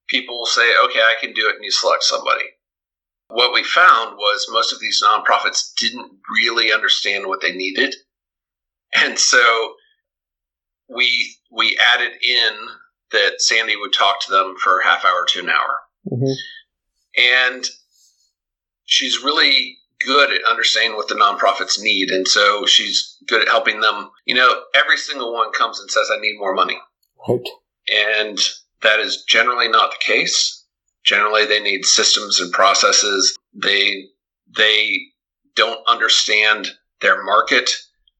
People 0.07 0.39
will 0.39 0.45
say, 0.45 0.73
okay, 0.85 0.99
I 0.99 1.15
can 1.19 1.33
do 1.33 1.47
it, 1.47 1.55
and 1.55 1.63
you 1.63 1.71
select 1.71 2.03
somebody. 2.03 2.45
What 3.33 3.51
we 3.51 3.63
found 3.63 4.15
was 4.15 4.45
most 4.51 4.71
of 4.71 4.79
these 4.79 5.01
nonprofits 5.03 5.73
didn't 5.75 6.11
really 6.39 6.71
understand 6.71 7.25
what 7.25 7.41
they 7.41 7.51
needed. 7.51 7.95
And 8.93 9.17
so 9.17 9.73
we 10.87 11.35
we 11.51 11.77
added 11.95 12.11
in 12.21 12.53
that 13.11 13.41
Sandy 13.41 13.75
would 13.75 13.93
talk 13.93 14.23
to 14.25 14.31
them 14.31 14.55
for 14.63 14.79
a 14.79 14.85
half 14.85 15.03
hour 15.03 15.25
to 15.29 15.39
an 15.39 15.49
hour. 15.49 15.79
Mm-hmm. 16.11 16.33
And 17.17 17.65
she's 18.85 19.23
really 19.23 19.77
good 20.05 20.31
at 20.31 20.43
understanding 20.43 20.95
what 20.95 21.07
the 21.07 21.15
nonprofits 21.15 21.81
need. 21.81 22.09
And 22.09 22.27
so 22.27 22.67
she's 22.67 23.17
good 23.27 23.41
at 23.41 23.47
helping 23.47 23.81
them. 23.81 24.11
You 24.25 24.35
know, 24.35 24.61
every 24.75 24.97
single 24.97 25.33
one 25.33 25.51
comes 25.53 25.79
and 25.79 25.89
says, 25.89 26.09
I 26.11 26.19
need 26.19 26.37
more 26.37 26.53
money. 26.53 26.79
Right. 27.27 27.47
And 27.91 28.39
that 28.81 28.99
is 28.99 29.23
generally 29.23 29.69
not 29.69 29.91
the 29.91 30.13
case. 30.13 30.62
Generally, 31.03 31.45
they 31.45 31.59
need 31.59 31.85
systems 31.85 32.39
and 32.39 32.51
processes. 32.51 33.37
They, 33.53 34.05
they 34.55 34.99
don't 35.55 35.79
understand 35.87 36.69
their 37.01 37.23
market. 37.23 37.69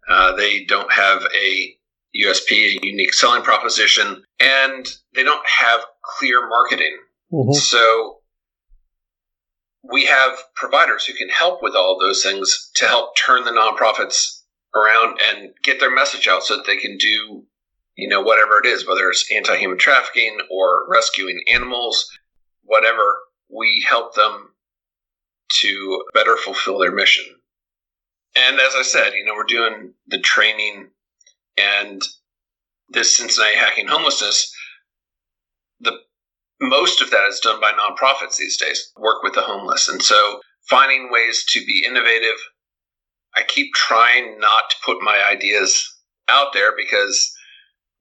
Uh, 0.09 0.35
they 0.35 0.65
don't 0.65 0.91
have 0.91 1.23
a 1.35 1.75
USP, 2.15 2.51
a 2.51 2.79
unique 2.83 3.13
selling 3.13 3.41
proposition, 3.41 4.23
and 4.39 4.85
they 5.15 5.23
don't 5.23 5.45
have 5.47 5.81
clear 6.03 6.47
marketing. 6.47 6.97
Mm-hmm. 7.31 7.53
So 7.53 8.19
we 9.83 10.05
have 10.05 10.37
providers 10.55 11.05
who 11.05 11.13
can 11.13 11.29
help 11.29 11.61
with 11.61 11.75
all 11.75 11.97
those 11.99 12.23
things 12.23 12.71
to 12.75 12.85
help 12.85 13.15
turn 13.17 13.43
the 13.43 13.51
nonprofits 13.51 14.41
around 14.75 15.19
and 15.29 15.49
get 15.63 15.79
their 15.79 15.93
message 15.93 16.27
out 16.27 16.43
so 16.43 16.57
that 16.57 16.65
they 16.65 16.77
can 16.77 16.97
do 16.97 17.43
you 17.95 18.07
know 18.07 18.21
whatever 18.21 18.57
it 18.57 18.65
is 18.65 18.87
whether 18.87 19.07
it's 19.09 19.29
anti-human 19.31 19.77
trafficking 19.77 20.39
or 20.49 20.89
rescuing 20.89 21.43
animals 21.53 22.09
whatever 22.73 23.03
we 23.49 23.85
help 23.87 24.15
them 24.15 24.49
to 25.61 26.03
better 26.13 26.35
fulfill 26.37 26.79
their 26.79 26.91
mission 26.91 27.25
and 28.35 28.59
as 28.59 28.73
i 28.75 28.81
said 28.81 29.13
you 29.13 29.23
know 29.23 29.35
we're 29.35 29.43
doing 29.43 29.93
the 30.07 30.19
training 30.19 30.89
and 31.57 32.01
this 32.89 33.15
cincinnati 33.15 33.55
hacking 33.55 33.87
homelessness 33.87 34.53
the 35.79 35.99
most 36.61 37.01
of 37.01 37.11
that 37.11 37.27
is 37.27 37.39
done 37.39 37.59
by 37.59 37.71
nonprofits 37.71 38.37
these 38.37 38.57
days, 38.57 38.91
work 38.97 39.23
with 39.23 39.33
the 39.33 39.41
homeless. 39.41 39.87
And 39.87 40.01
so 40.01 40.39
finding 40.69 41.11
ways 41.11 41.45
to 41.49 41.65
be 41.65 41.83
innovative. 41.85 42.37
I 43.35 43.43
keep 43.43 43.73
trying 43.73 44.39
not 44.39 44.69
to 44.69 44.75
put 44.85 45.01
my 45.01 45.23
ideas 45.29 45.85
out 46.29 46.53
there 46.53 46.73
because 46.75 47.33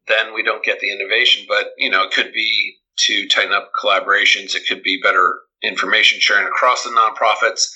then 0.07 0.35
we 0.35 0.43
don't 0.43 0.65
get 0.65 0.81
the 0.81 0.93
innovation. 0.93 1.45
But, 1.49 1.71
you 1.79 1.91
know, 1.91 2.05
it 2.05 2.13
could 2.13 2.33
be 2.33 2.77
to 2.99 3.29
tighten 3.29 3.53
up 3.53 3.73
collaborations, 3.81 4.55
it 4.55 4.67
could 4.69 4.83
be 4.83 5.01
better 5.03 5.33
information 5.63 6.21
sharing 6.21 6.47
across 6.47 6.85
the 6.85 6.91
nonprofits. 6.91 7.69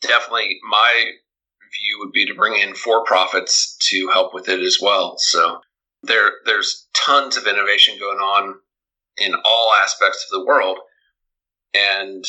Definitely 0.00 0.58
my 0.68 1.10
view 1.72 1.98
would 2.00 2.12
be 2.12 2.26
to 2.26 2.34
bring 2.34 2.60
in 2.60 2.74
for 2.74 3.04
profits 3.04 3.76
to 3.90 4.08
help 4.12 4.34
with 4.34 4.48
it 4.48 4.60
as 4.60 4.78
well. 4.80 5.16
So 5.18 5.60
there 6.02 6.32
there's 6.44 6.88
tons 6.94 7.36
of 7.36 7.46
innovation 7.46 7.96
going 7.98 8.18
on 8.18 8.54
in 9.16 9.34
all 9.44 9.72
aspects 9.74 10.24
of 10.24 10.38
the 10.38 10.46
world. 10.46 10.78
And 11.74 12.24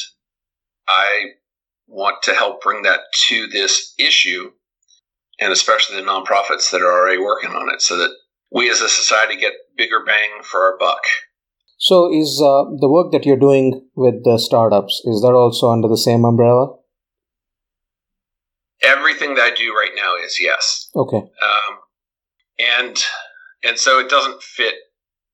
I 0.88 1.32
want 1.88 2.24
to 2.24 2.34
help 2.34 2.62
bring 2.62 2.84
that 2.84 3.02
to 3.28 3.48
this 3.48 3.94
issue, 3.98 4.52
and 5.40 5.52
especially 5.52 5.98
the 5.98 6.08
nonprofits 6.08 6.72
that 6.72 6.82
are 6.82 6.92
already 6.92 7.18
working 7.18 7.52
on 7.52 7.74
it, 7.74 7.82
so 7.82 7.98
that 7.98 8.12
we 8.52 8.70
as 8.70 8.82
a 8.82 8.90
society 8.90 9.36
get 9.36 9.54
bigger 9.78 10.04
bang 10.06 10.44
for 10.44 10.62
our 10.62 10.78
buck. 10.78 11.02
So, 11.82 12.14
is 12.14 12.40
uh, 12.40 12.70
the 12.80 12.88
work 12.88 13.12
that 13.12 13.26
you're 13.26 13.42
doing 13.42 13.90
with 13.96 14.24
the 14.24 14.38
startups 14.38 15.02
is 15.04 15.22
that 15.22 15.34
also 15.34 15.72
under 15.72 15.88
the 15.88 15.98
same 15.98 16.24
umbrella? 16.24 16.78
Everything 18.84 19.34
that 19.34 19.42
I 19.42 19.56
do 19.56 19.74
right 19.74 19.90
now 19.96 20.14
is 20.24 20.38
yes. 20.40 20.90
Okay. 20.96 21.18
Um, 21.18 21.80
and 22.60 23.04
and 23.64 23.80
so 23.80 23.98
it 23.98 24.10
doesn't 24.10 24.44
fit 24.44 24.76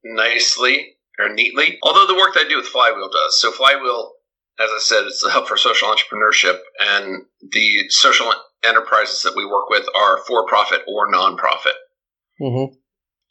nicely 0.06 0.96
or 1.20 1.28
neatly. 1.28 1.80
Although 1.84 2.08
the 2.08 2.16
work 2.16 2.34
that 2.36 2.46
I 2.46 2.50
do 2.50 2.56
with 2.56 2.68
Flywheel 2.68 3.10
does. 3.10 3.42
So 3.42 3.52
Flywheel, 3.52 4.14
as 4.58 4.70
I 4.70 4.80
said, 4.80 5.04
it's 5.04 5.22
the 5.22 5.30
hub 5.30 5.48
for 5.48 5.58
social 5.58 5.90
entrepreneurship, 5.90 6.60
and 6.80 7.24
the 7.52 7.90
social 7.90 8.32
enterprises 8.64 9.22
that 9.24 9.36
we 9.36 9.46
work 9.46 9.70
with 9.70 9.86
are 10.00 10.20
for 10.26 10.46
profit 10.48 10.80
or 10.88 11.12
nonprofit. 11.12 11.76
Mm-hmm. 12.42 12.74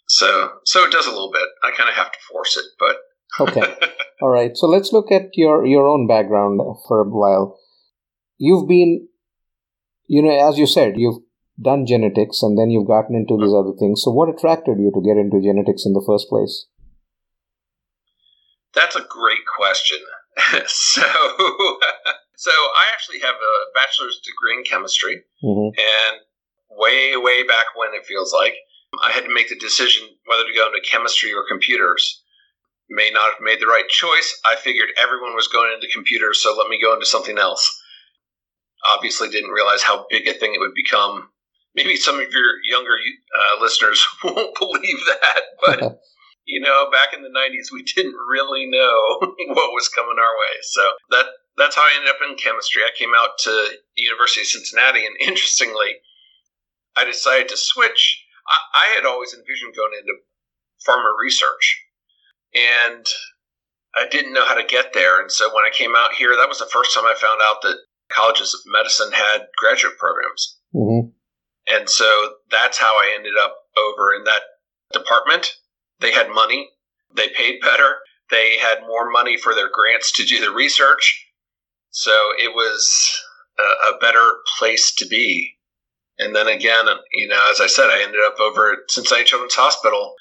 So, 0.09 0.51
so 0.65 0.85
it 0.85 0.93
does 0.93 1.07
a 1.07 1.11
little 1.11 1.33
bit. 1.33 1.49
I 1.65 1.71
kind 1.75 1.89
of 1.89 1.97
have 1.97 2.13
to 2.13 2.19
force 2.31 2.59
it, 2.59 2.65
but 2.79 2.97
okay. 3.41 3.63
All 4.23 4.31
right. 4.31 4.57
So 4.57 4.67
let's 4.67 4.93
look 4.93 5.13
at 5.13 5.31
your 5.35 5.67
your 5.67 5.87
own 5.87 6.07
background 6.07 6.61
for 6.89 7.01
a 7.01 7.05
while. 7.05 7.59
You've 8.39 8.69
been, 8.69 9.09
you 10.07 10.23
know, 10.23 10.31
as 10.31 10.59
you 10.59 10.67
said, 10.67 10.95
you've 10.97 11.23
done 11.61 11.87
genetics 11.87 12.43
and 12.43 12.59
then 12.59 12.71
you've 12.71 12.87
gotten 12.87 13.17
into 13.17 13.37
these 13.41 13.55
other 13.55 13.73
things. 13.79 14.03
So, 14.03 14.11
what 14.11 14.29
attracted 14.29 14.79
you 14.79 14.93
to 14.93 15.01
get 15.01 15.17
into 15.17 15.41
genetics 15.41 15.87
in 15.87 15.93
the 15.93 16.05
first 16.07 16.29
place? 16.29 16.67
That's 18.75 18.97
a 18.97 19.05
great 19.09 19.47
question. 19.57 19.99
so, 20.67 21.03
so 22.37 22.51
I 22.53 22.93
actually 22.93 23.21
have 23.21 23.35
a 23.35 23.55
bachelor's 23.75 24.21
degree 24.21 24.59
in 24.59 24.65
chemistry, 24.65 25.23
mm-hmm. 25.43 25.73
and 25.73 26.21
way, 26.71 27.17
way 27.17 27.43
back 27.47 27.73
when 27.75 27.95
it 27.95 28.05
feels 28.05 28.33
like 28.33 28.55
I 29.03 29.13
had 29.13 29.25
to 29.25 29.33
make 29.33 29.49
the 29.49 29.57
decision 29.57 30.07
whether 30.27 30.45
to 30.45 30.55
go 30.55 30.67
into 30.67 30.87
chemistry 30.89 31.33
or 31.33 31.45
computers. 31.49 32.23
May 32.89 33.11
not 33.13 33.35
have 33.35 33.43
made 33.43 33.61
the 33.61 33.67
right 33.67 33.89
choice. 33.89 34.41
I 34.45 34.57
figured 34.57 34.91
everyone 35.01 35.35
was 35.35 35.49
going 35.49 35.73
into 35.73 35.93
computers, 35.93 36.43
so 36.43 36.57
let 36.57 36.69
me 36.69 36.81
go 36.81 36.95
into 36.95 37.07
something 37.07 37.39
else. 37.39 37.83
Obviously, 38.87 39.29
didn't 39.29 39.51
realize 39.51 39.83
how 39.83 40.07
big 40.09 40.29
a 40.29 40.35
thing 40.35 40.55
it 40.55 40.61
would 40.61 40.75
become. 40.75 41.29
Maybe 41.75 41.97
some 41.97 42.21
of 42.21 42.31
your 42.31 42.63
younger 42.65 42.95
uh, 42.95 43.61
listeners 43.61 44.07
won't 44.25 44.59
believe 44.59 44.99
that, 45.07 45.41
but 45.65 46.01
you 46.47 46.61
know, 46.61 46.89
back 46.91 47.13
in 47.13 47.23
the 47.23 47.29
90s, 47.29 47.73
we 47.73 47.83
didn't 47.83 48.15
really 48.31 48.67
know 48.67 49.19
what 49.21 49.75
was 49.75 49.89
coming 49.89 50.17
our 50.19 50.35
way. 50.39 50.57
So 50.63 50.83
that 51.11 51.27
that's 51.57 51.75
how 51.75 51.83
I 51.83 51.95
ended 51.97 52.11
up 52.11 52.21
in 52.29 52.37
chemistry. 52.37 52.83
I 52.83 52.91
came 52.97 53.11
out 53.17 53.39
to 53.41 53.69
University 53.97 54.43
of 54.43 54.47
Cincinnati, 54.47 55.05
and 55.05 55.17
interestingly, 55.21 55.99
I 56.97 57.05
decided 57.05 57.49
to 57.49 57.57
switch. 57.57 58.25
I, 58.47 58.59
I 58.75 58.87
had 58.95 59.07
always 59.07 59.35
envisioned 59.35 59.75
going 59.75 59.93
into 59.99 60.21
pharma 60.87 61.11
research, 61.19 61.83
and 62.57 63.07
I 63.95 64.09
didn't 64.09 64.33
know 64.33 64.45
how 64.45 64.55
to 64.55 64.67
get 64.67 64.93
there. 64.95 65.21
And 65.21 65.31
so 65.31 65.49
when 65.55 65.65
I 65.65 65.71
came 65.73 65.93
out 65.97 66.13
here, 66.13 66.37
that 66.37 66.49
was 66.49 66.59
the 66.59 66.71
first 66.73 66.95
time 66.95 67.05
I 67.05 67.15
found 67.15 67.41
out 67.43 67.63
that 67.63 67.79
colleges 68.11 68.55
of 68.55 68.61
medicine 68.67 69.13
had 69.13 69.47
graduate 69.57 69.99
programs. 69.99 70.59
Mm-hmm. 70.75 71.09
And 71.69 71.89
so 71.89 72.35
that's 72.51 72.79
how 72.79 72.95
I 72.95 73.15
ended 73.17 73.35
up 73.43 73.57
over 73.77 74.15
in 74.15 74.25
that 74.25 74.43
department 74.93 75.51
they 76.01 76.13
had 76.13 76.29
money, 76.29 76.69
they 77.15 77.29
paid 77.29 77.61
better, 77.61 77.97
they 78.31 78.59
had 78.59 78.81
more 78.87 79.11
money 79.11 79.37
for 79.39 79.55
their 79.55 79.71
grants 79.73 80.13
to 80.13 80.25
do 80.25 80.41
the 80.41 80.51
research. 80.51 81.27
So 81.91 82.13
it 82.39 82.55
was 82.55 83.19
a, 83.59 83.95
a 83.95 83.99
better 83.99 84.35
place 84.59 84.95
to 84.97 85.07
be. 85.07 85.55
And 86.19 86.35
then 86.35 86.49
again, 86.49 86.87
you 87.13 87.29
know, 87.29 87.49
as 87.51 87.61
I 87.61 87.67
said, 87.67 87.87
I 87.87 88.03
ended 88.03 88.21
up 88.27 88.39
over 88.41 88.73
at 88.73 88.91
Cincinnati 88.91 89.25
Children's 89.25 89.55
Hospital. 89.55 90.15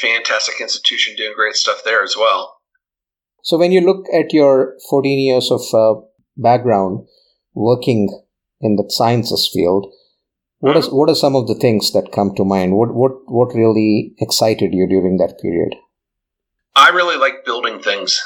Fantastic 0.00 0.60
institution 0.60 1.16
doing 1.16 1.34
great 1.34 1.54
stuff 1.54 1.82
there 1.84 2.02
as 2.02 2.16
well. 2.16 2.56
So, 3.42 3.58
when 3.58 3.72
you 3.72 3.80
look 3.80 4.04
at 4.12 4.32
your 4.32 4.76
14 4.90 5.18
years 5.18 5.50
of 5.50 5.62
uh, 5.72 6.00
background 6.36 7.06
working 7.54 8.08
in 8.60 8.76
the 8.76 8.84
sciences 8.88 9.50
field, 9.52 9.92
what 10.60 10.76
is 10.76 10.88
what 10.90 11.08
are 11.08 11.14
some 11.14 11.36
of 11.36 11.46
the 11.46 11.54
things 11.54 11.92
that 11.92 12.12
come 12.12 12.34
to 12.34 12.44
mind? 12.44 12.74
What 12.74 12.94
what 12.94 13.12
what 13.26 13.54
really 13.54 14.14
excited 14.18 14.72
you 14.72 14.88
during 14.88 15.18
that 15.18 15.40
period? 15.40 15.74
I 16.74 16.90
really 16.90 17.16
like 17.16 17.44
building 17.44 17.80
things. 17.80 18.20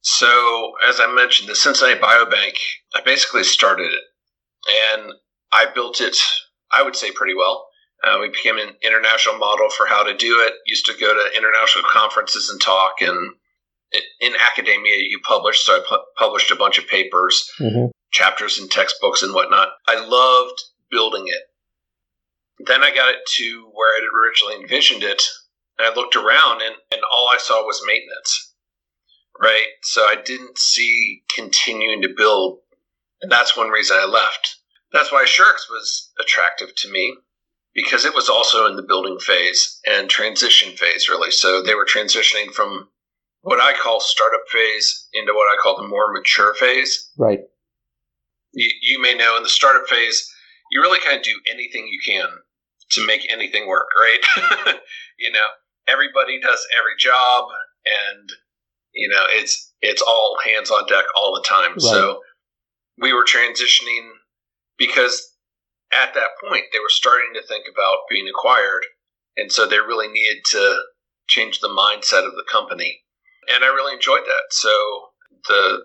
So, 0.00 0.72
as 0.86 1.00
I 1.00 1.12
mentioned, 1.14 1.48
the 1.48 1.54
Cincinnati 1.54 1.98
Biobank, 1.98 2.52
I 2.94 3.00
basically 3.02 3.42
started 3.42 3.90
it, 3.90 4.94
and 4.94 5.12
I 5.50 5.66
built 5.74 6.00
it. 6.00 6.16
I 6.70 6.82
would 6.82 6.96
say 6.96 7.10
pretty 7.10 7.34
well. 7.34 7.66
Uh, 8.04 8.18
we 8.20 8.28
became 8.28 8.58
an 8.58 8.74
international 8.82 9.38
model 9.38 9.68
for 9.70 9.86
how 9.86 10.02
to 10.02 10.16
do 10.16 10.40
it. 10.40 10.54
Used 10.66 10.86
to 10.86 10.92
go 11.00 11.14
to 11.14 11.36
international 11.36 11.84
conferences 11.90 12.50
and 12.50 12.60
talk, 12.60 13.00
and 13.00 13.34
in 14.20 14.32
academia, 14.50 14.96
you 14.98 15.20
publish. 15.24 15.64
So 15.64 15.74
I 15.74 15.80
pu- 15.88 16.04
published 16.18 16.50
a 16.50 16.56
bunch 16.56 16.78
of 16.78 16.86
papers, 16.86 17.50
mm-hmm. 17.58 17.86
chapters 18.10 18.58
and 18.58 18.70
textbooks 18.70 19.22
and 19.22 19.32
whatnot. 19.32 19.68
I 19.88 20.04
loved 20.04 20.60
building 20.90 21.24
it. 21.28 21.42
Then 22.66 22.82
I 22.82 22.94
got 22.94 23.14
it 23.14 23.20
to 23.36 23.70
where 23.72 23.94
I 23.94 24.00
had 24.00 24.08
originally 24.18 24.62
envisioned 24.62 25.02
it, 25.02 25.22
and 25.78 25.88
I 25.88 25.94
looked 25.94 26.16
around, 26.16 26.62
and, 26.62 26.74
and 26.92 27.00
all 27.10 27.28
I 27.28 27.38
saw 27.38 27.64
was 27.64 27.82
maintenance. 27.86 28.52
Right? 29.40 29.66
So 29.82 30.02
I 30.02 30.16
didn't 30.22 30.58
see 30.58 31.22
continuing 31.34 32.02
to 32.02 32.14
build, 32.14 32.58
and 33.22 33.32
that's 33.32 33.56
one 33.56 33.70
reason 33.70 33.96
I 33.98 34.04
left. 34.04 34.56
That's 34.92 35.10
why 35.10 35.24
Assurex 35.24 35.68
was 35.70 36.12
attractive 36.20 36.74
to 36.76 36.90
me 36.90 37.16
because 37.74 38.04
it 38.04 38.14
was 38.14 38.28
also 38.28 38.66
in 38.66 38.76
the 38.76 38.82
building 38.82 39.18
phase 39.18 39.80
and 39.86 40.08
transition 40.08 40.76
phase, 40.76 41.08
really. 41.08 41.30
So 41.30 41.62
they 41.62 41.74
were 41.74 41.86
transitioning 41.86 42.52
from 42.52 42.88
what 43.42 43.60
I 43.60 43.74
call 43.78 44.00
startup 44.00 44.42
phase 44.50 45.08
into 45.12 45.32
what 45.34 45.52
I 45.52 45.60
call 45.60 45.76
the 45.76 45.88
more 45.88 46.12
mature 46.12 46.54
phase. 46.54 47.10
Right. 47.18 47.40
You, 48.52 48.70
you 48.82 49.02
may 49.02 49.14
know 49.14 49.36
in 49.36 49.42
the 49.42 49.48
startup 49.48 49.88
phase, 49.88 50.30
you 50.70 50.80
really 50.80 51.00
kind 51.00 51.18
of 51.18 51.24
do 51.24 51.38
anything 51.50 51.88
you 51.88 52.00
can 52.04 52.28
to 52.92 53.06
make 53.06 53.30
anything 53.32 53.66
work, 53.66 53.86
right? 53.98 54.76
you 55.18 55.32
know, 55.32 55.40
everybody 55.88 56.40
does 56.40 56.66
every 56.78 56.94
job 56.98 57.48
and 57.84 58.30
you 58.94 59.08
know, 59.08 59.24
it's 59.30 59.72
it's 59.82 60.02
all 60.02 60.38
hands 60.44 60.70
on 60.70 60.86
deck 60.86 61.04
all 61.16 61.34
the 61.34 61.42
time. 61.42 61.72
Right. 61.72 61.80
So 61.80 62.20
we 62.98 63.12
were 63.12 63.24
transitioning 63.24 64.10
because 64.78 65.33
at 66.02 66.14
that 66.14 66.36
point 66.42 66.64
they 66.72 66.78
were 66.78 66.88
starting 66.88 67.30
to 67.34 67.46
think 67.46 67.66
about 67.70 68.10
being 68.10 68.26
acquired 68.28 68.84
and 69.36 69.50
so 69.50 69.66
they 69.66 69.78
really 69.78 70.08
needed 70.08 70.42
to 70.50 70.78
change 71.26 71.60
the 71.60 71.68
mindset 71.68 72.26
of 72.26 72.32
the 72.32 72.44
company. 72.50 73.00
And 73.54 73.64
i 73.64 73.68
really 73.68 73.94
enjoyed 73.94 74.24
that. 74.24 74.46
So 74.50 74.70
the 75.48 75.84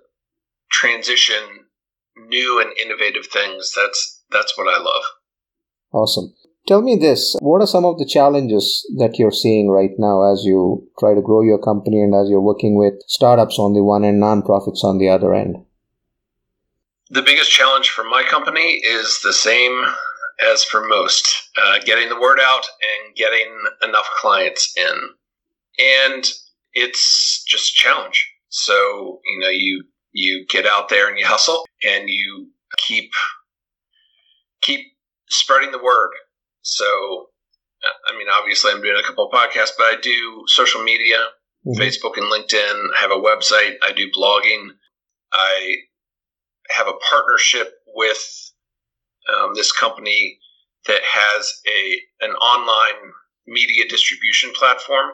transition 0.72 1.66
new 2.28 2.62
and 2.62 2.78
innovative 2.78 3.25
things 3.32 3.72
that's 3.75 4.24
that's 4.30 4.58
what 4.58 4.68
i 4.68 4.78
love. 4.78 5.04
Awesome. 5.92 6.34
Tell 6.68 6.82
me 6.82 6.96
this 6.96 7.36
what 7.39 7.62
are 7.62 7.68
some 7.68 7.86
of 7.86 7.98
the 7.98 8.06
challenges 8.06 8.86
that 8.98 9.18
you're 9.18 9.32
seeing 9.32 9.70
right 9.70 9.92
now 9.98 10.32
as 10.32 10.44
you 10.46 10.88
try 11.00 11.13
to 11.16 11.22
grow 11.22 11.42
your 11.42 11.60
company 11.60 12.01
and 12.01 12.13
as 12.13 12.30
you're 12.30 12.42
working 12.42 12.78
with 12.78 12.94
startups 13.08 13.58
on 13.58 13.74
the 13.74 13.84
one 13.84 14.04
end 14.04 14.22
nonprofits 14.22 14.84
on 14.84 14.98
the 15.00 15.10
other 15.10 15.34
end 15.34 15.56
the 17.10 17.22
biggest 17.22 17.51
challenge 17.51 17.89
for 17.89 18.04
my 18.04 18.24
company 18.24 18.82
is 18.84 19.20
the 19.24 19.34
same 19.34 19.84
as 20.42 20.63
for 20.63 20.86
most 20.88 21.50
uh, 21.62 21.80
getting 21.84 22.10
the 22.10 22.20
word 22.20 22.39
out 22.42 22.66
and 22.82 23.16
getting 23.16 23.48
enough 23.84 24.08
clients 24.20 24.74
in. 24.78 25.10
And 25.80 26.28
it's 26.74 27.44
just 27.48 27.74
a 27.74 27.84
challenge. 27.84 28.30
So, 28.50 29.20
you 29.25 29.39
know, 29.39 29.50
you 29.50 29.84
you 30.12 30.46
get 30.50 30.66
out 30.66 30.89
there 30.89 31.08
and 31.08 31.18
you 31.18 31.25
hustle 31.25 31.66
and 31.84 32.10
you 32.10 32.50
keep 32.78 33.12
keep 34.62 34.86
spreading 35.30 35.72
the 35.72 35.84
word. 35.84 36.10
So, 36.62 37.28
I 38.08 38.18
mean, 38.18 38.28
obviously, 38.32 38.72
I'm 38.72 38.82
doing 38.82 39.00
a 39.00 39.08
couple 39.08 39.28
of 39.28 39.32
podcasts, 39.32 39.72
but 39.78 39.86
I 39.86 39.96
do 40.01 40.44
social 40.48 40.84
media, 40.84 41.18
mm-hmm. 41.66 41.80
Facebook 41.80 42.18
and 42.18 42.25
LinkedIn. 42.25 42.88
I 42.98 43.01
have 43.01 43.12
a 43.12 43.16
website. 43.16 43.75
I 43.84 43.92
do 43.94 44.10
blogging. 44.12 44.70
I 45.32 45.75
have 46.70 46.88
a 46.88 46.98
partnership 47.10 47.74
with 47.96 48.52
um, 49.34 49.54
this 49.54 49.72
company 49.72 50.40
that 50.88 51.02
has 51.04 51.62
a 51.68 52.26
an 52.26 52.32
online 52.36 53.12
media 53.48 53.88
distribution 53.88 54.52
platform. 54.54 55.12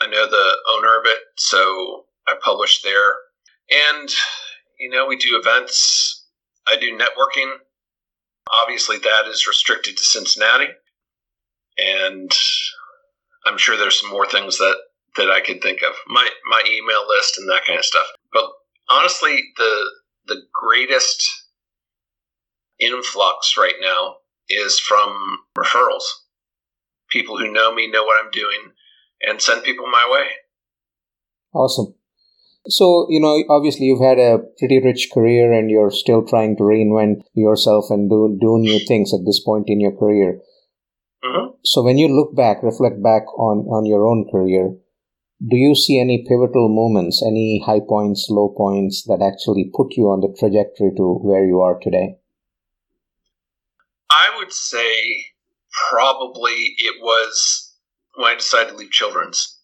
I 0.00 0.06
know 0.06 0.28
the 0.28 0.56
owner 0.70 0.98
of 0.98 1.06
it, 1.06 1.18
so 1.36 2.04
I 2.26 2.34
publish 2.42 2.82
there. 2.82 3.14
And 3.70 4.08
you 4.78 4.90
know, 4.90 5.06
we 5.06 5.16
do 5.16 5.40
events. 5.40 6.24
I 6.66 6.76
do 6.76 6.96
networking. 6.96 7.50
Obviously, 8.62 8.98
that 8.98 9.24
is 9.28 9.46
restricted 9.46 9.96
to 9.96 10.04
Cincinnati, 10.04 10.68
and 11.78 12.30
I'm 13.44 13.58
sure 13.58 13.76
there's 13.76 14.00
some 14.00 14.10
more 14.10 14.26
things 14.26 14.58
that 14.58 14.76
that 15.16 15.30
I 15.30 15.40
could 15.40 15.62
think 15.62 15.82
of. 15.82 15.94
My 16.06 16.28
my 16.48 16.62
email 16.68 17.06
list 17.08 17.38
and 17.38 17.48
that 17.50 17.64
kind 17.66 17.78
of 17.78 17.84
stuff. 17.84 18.06
But 18.32 18.44
honestly, 18.88 19.42
the 19.56 19.90
the 20.26 20.42
greatest 20.52 21.24
influx 22.78 23.56
right 23.58 23.76
now 23.80 24.16
is 24.48 24.78
from 24.78 25.38
referrals. 25.56 26.04
People 27.10 27.38
who 27.38 27.52
know 27.52 27.74
me 27.74 27.90
know 27.90 28.04
what 28.04 28.24
I'm 28.24 28.30
doing 28.30 28.72
and 29.22 29.40
send 29.40 29.64
people 29.64 29.86
my 29.86 30.08
way. 30.10 30.28
Awesome. 31.54 31.94
So, 32.68 33.06
you 33.08 33.20
know, 33.20 33.42
obviously 33.48 33.86
you've 33.86 34.02
had 34.02 34.18
a 34.18 34.38
pretty 34.58 34.80
rich 34.82 35.08
career 35.14 35.52
and 35.52 35.70
you're 35.70 35.92
still 35.92 36.26
trying 36.26 36.56
to 36.56 36.64
reinvent 36.64 37.22
yourself 37.32 37.86
and 37.90 38.10
do, 38.10 38.36
do 38.40 38.58
new 38.58 38.80
things 38.80 39.14
at 39.14 39.24
this 39.24 39.40
point 39.40 39.66
in 39.68 39.80
your 39.80 39.96
career. 39.96 40.40
Mm-hmm. 41.24 41.54
So, 41.64 41.82
when 41.82 41.96
you 41.96 42.08
look 42.08 42.34
back, 42.34 42.62
reflect 42.62 43.02
back 43.02 43.22
on, 43.38 43.58
on 43.66 43.86
your 43.86 44.06
own 44.06 44.26
career, 44.30 44.74
do 45.40 45.56
you 45.56 45.74
see 45.74 46.00
any 46.00 46.24
pivotal 46.26 46.68
moments, 46.68 47.22
any 47.24 47.62
high 47.64 47.80
points, 47.86 48.26
low 48.30 48.54
points 48.56 49.04
that 49.04 49.20
actually 49.22 49.70
put 49.74 49.96
you 49.96 50.04
on 50.04 50.20
the 50.20 50.34
trajectory 50.38 50.90
to 50.96 51.18
where 51.22 51.44
you 51.46 51.60
are 51.60 51.78
today? 51.78 52.16
I 54.10 54.34
would 54.38 54.52
say 54.52 55.26
probably 55.90 56.74
it 56.78 56.94
was 57.02 57.74
when 58.14 58.32
I 58.32 58.36
decided 58.36 58.70
to 58.70 58.76
leave 58.76 58.90
children's. 58.90 59.58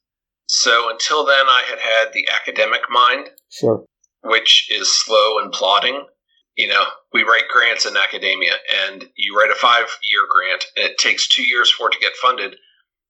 So 0.47 0.91
until 0.91 1.25
then, 1.25 1.47
I 1.47 1.63
had 1.67 1.79
had 1.79 2.13
the 2.13 2.29
academic 2.35 2.83
mind, 2.91 3.31
sure, 3.51 3.87
which 4.25 4.69
is 4.71 4.93
slow 4.93 5.39
and 5.39 5.51
plodding. 5.53 6.05
You 6.57 6.69
know, 6.69 6.85
we 7.15 7.23
write 7.23 7.49
grants 7.51 7.87
in 7.87 7.97
academia, 7.97 8.53
and 8.87 9.09
you 9.17 9.35
write 9.35 9.51
a 9.51 9.55
five-year 9.55 10.27
grant, 10.29 10.67
and 10.77 10.91
it 10.91 10.99
takes 10.99 11.27
two 11.27 11.45
years 11.45 11.71
for 11.71 11.89
it 11.89 11.93
to 11.93 12.01
get 12.01 12.13
funded. 12.17 12.57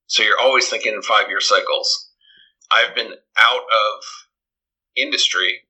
So 0.07 0.23
you're 0.23 0.39
always 0.39 0.69
thinking 0.69 0.93
in 0.93 1.03
five-year 1.03 1.41
cycles. 1.41 2.12
I've 2.73 2.95
been 2.95 3.13
out 3.39 3.63
of 3.63 4.05
industry 4.97 5.61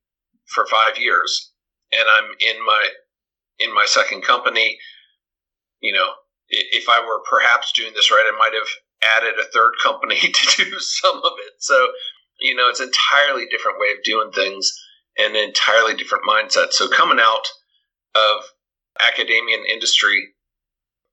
for 0.47 0.67
five 0.67 0.99
years, 0.99 1.53
and 1.93 2.03
I'm 2.19 2.31
in 2.41 2.65
my 2.65 2.89
in 3.59 3.75
my 3.75 3.85
second 3.87 4.23
company. 4.23 4.79
You 5.81 5.93
know, 5.95 6.11
if 6.49 6.89
I 6.89 7.01
were 7.01 7.23
perhaps 7.29 7.73
doing 7.73 7.93
this 7.95 8.11
right, 8.11 8.31
I 8.33 8.39
might 8.39 8.55
have 8.55 8.69
added 9.17 9.39
a 9.39 9.51
third 9.51 9.73
company 9.83 10.17
to 10.21 10.65
do 10.65 10.79
some 10.79 11.17
of 11.17 11.33
it. 11.39 11.55
So, 11.59 11.89
you 12.41 12.55
know, 12.55 12.69
it's 12.69 12.81
an 12.81 12.89
entirely 12.89 13.47
different 13.47 13.79
way 13.79 13.93
of 13.97 14.05
doing 14.05 14.31
things 14.33 14.73
and 15.19 15.37
an 15.37 15.49
entirely 15.49 15.95
different 15.95 16.25
mindset. 16.25 16.73
So, 16.73 16.89
coming 16.89 17.19
out 17.21 17.47
of 18.15 18.45
academia 19.01 19.57
and 19.57 19.67
industry 19.67 20.35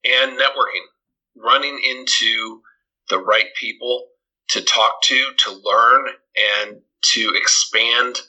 and 0.04 0.38
networking, 0.38 0.86
running 1.36 1.80
into 1.84 2.62
the 3.10 3.18
right 3.18 3.48
people 3.60 4.09
to 4.50 4.62
talk 4.62 5.02
to, 5.04 5.26
to 5.38 5.52
learn, 5.52 6.08
and 6.36 6.82
to 7.02 7.34
expand 7.36 8.20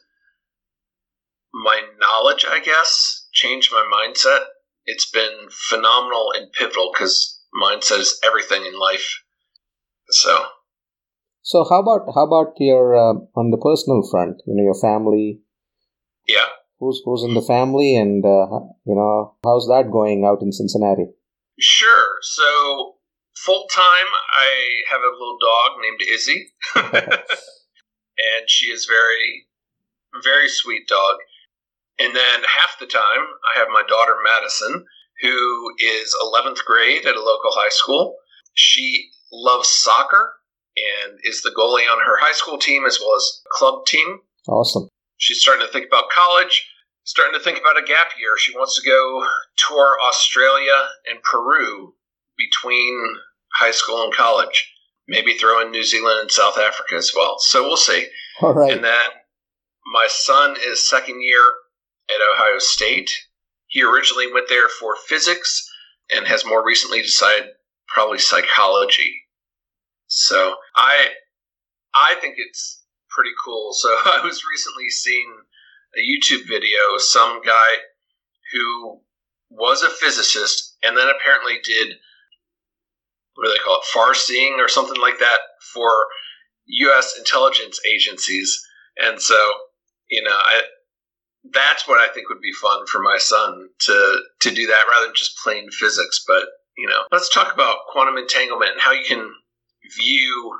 my 1.53 1.83
knowledge, 1.99 2.45
I 2.49 2.61
guess, 2.61 3.27
change 3.33 3.71
my 3.73 3.85
mindset. 3.93 4.45
It's 4.87 5.11
been 5.11 5.49
phenomenal 5.69 6.33
and 6.37 6.53
pivotal 6.53 6.91
because 6.93 7.41
mindset 7.63 8.01
is 8.01 8.19
everything 8.25 8.65
in 8.65 8.79
life. 8.79 9.21
So, 10.11 10.39
so 11.43 11.65
how 11.69 11.81
about 11.81 12.13
how 12.15 12.27
about 12.27 12.55
your 12.59 12.97
uh, 12.97 13.15
on 13.37 13.51
the 13.51 13.59
personal 13.59 14.07
front? 14.11 14.43
You 14.47 14.55
know, 14.57 14.65
your 14.65 14.81
family. 14.81 15.41
Yeah. 16.27 16.47
Who's 16.79 17.03
who's 17.05 17.25
in 17.25 17.35
the 17.35 17.43
family, 17.43 17.95
and 17.95 18.25
uh, 18.25 18.61
you 18.87 18.95
know, 18.95 19.37
how's 19.45 19.67
that 19.69 19.91
going 19.93 20.25
out 20.25 20.43
in 20.43 20.53
Cincinnati? 20.53 21.07
Sure. 21.59 22.09
So 22.23 22.95
full 23.45 23.67
time, 23.73 24.07
I 24.37 24.83
have 24.91 25.01
a 25.01 25.13
little 25.13 25.39
dog 25.41 25.81
named 25.81 26.01
Izzy, 26.09 26.53
and 26.77 28.49
she 28.49 28.67
is 28.67 28.87
very, 28.87 29.47
very 30.23 30.49
sweet 30.49 30.87
dog. 30.89 31.17
And 31.99 32.15
then 32.15 32.41
half 32.43 32.79
the 32.79 32.87
time, 32.87 33.27
I 33.55 33.59
have 33.59 33.69
my 33.69 33.83
daughter 33.89 34.17
Madison, 34.25 34.85
who 35.23 35.75
is 35.79 36.15
11th 36.23 36.65
grade 36.65 37.07
at 37.07 37.17
a 37.17 37.23
local 37.23 37.51
high 37.53 37.71
school. 37.71 38.17
She 38.55 39.11
loves 39.33 39.69
soccer 39.69 40.33
and 40.77 41.19
is 41.25 41.43
the 41.43 41.51
goalie 41.51 41.91
on 41.91 42.01
her 42.05 42.19
high 42.19 42.33
school 42.33 42.59
team 42.59 42.85
as 42.87 42.99
well 43.01 43.17
as 43.17 43.43
club 43.53 43.87
team. 43.87 44.21
Awesome. 44.49 44.89
She's 45.19 45.41
starting 45.41 45.67
to 45.67 45.73
think 45.73 45.87
about 45.87 46.11
college, 46.11 46.67
starting 47.05 47.39
to 47.39 47.45
think 47.45 47.59
about 47.59 47.79
a 47.79 47.87
gap 47.87 48.13
year. 48.19 48.39
She 48.39 48.57
wants 48.57 48.81
to 48.81 48.89
go 48.89 49.27
tour 49.69 49.97
Australia 50.03 50.89
and 51.07 51.23
Peru 51.23 51.95
between 52.39 52.97
high 53.55 53.71
school 53.71 54.03
and 54.03 54.15
college. 54.15 54.73
Maybe 55.09 55.35
throw 55.35 55.61
in 55.61 55.73
New 55.73 55.83
Zealand 55.83 56.21
and 56.21 56.31
South 56.31 56.57
Africa 56.57 56.95
as 56.97 57.13
well. 57.15 57.37
So 57.39 57.63
we'll 57.65 57.77
see. 57.77 58.07
All 58.41 58.55
right. 58.55 58.73
And 58.73 58.85
then 58.85 59.09
my 59.93 60.07
son 60.09 60.57
is 60.65 60.89
second 60.89 61.21
year 61.23 61.43
at 62.09 62.21
Ohio 62.35 62.59
State. 62.59 63.11
He 63.67 63.83
originally 63.83 64.33
went 64.33 64.49
there 64.49 64.69
for 64.69 64.95
physics 65.09 65.69
and 66.15 66.27
has 66.27 66.45
more 66.45 66.65
recently 66.65 67.03
decided 67.03 67.51
probably 67.89 68.19
psychology. 68.19 69.23
So 70.07 70.57
I 70.77 71.09
I 71.95 72.15
think 72.21 72.35
it's 72.39 72.83
pretty 73.11 73.31
cool. 73.45 73.73
So 73.73 73.89
I 74.05 74.21
was 74.25 74.43
recently 74.51 74.89
seeing 74.91 75.37
a 75.97 76.01
YouTube 76.01 76.47
video 76.49 76.79
some 76.99 77.41
guy 77.43 77.77
who 78.53 79.01
was 79.51 79.83
a 79.83 79.91
physicist 79.91 80.77
and 80.83 80.97
then 80.97 81.09
apparently 81.09 81.59
did 81.65 81.95
what 83.41 83.49
do 83.49 83.53
they 83.53 83.65
call 83.65 83.79
it, 83.79 83.85
far 83.93 84.15
seeing 84.15 84.57
or 84.61 84.69
something 84.69 85.01
like 85.01 85.19
that 85.19 85.39
for 85.73 85.91
U.S. 86.67 87.17
intelligence 87.19 87.81
agencies. 87.91 88.61
And 89.03 89.21
so, 89.21 89.37
you 90.11 90.23
know, 90.23 90.37
I, 90.37 90.63
that's 91.53 91.89
what 91.89 91.99
I 91.99 92.13
think 92.13 92.29
would 92.29 92.43
be 92.43 92.53
fun 92.53 92.87
for 92.87 93.01
my 93.01 93.17
son 93.19 93.69
to 93.87 94.21
to 94.43 94.51
do 94.51 94.67
that 94.67 94.85
rather 94.91 95.07
than 95.07 95.15
just 95.15 95.39
plain 95.43 95.71
physics. 95.71 96.23
But 96.27 96.45
you 96.77 96.87
know, 96.87 97.03
let's 97.11 97.33
talk 97.33 97.53
about 97.53 97.87
quantum 97.91 98.19
entanglement 98.19 98.73
and 98.73 98.81
how 98.81 98.93
you 98.93 99.05
can 99.07 99.33
view 99.97 100.59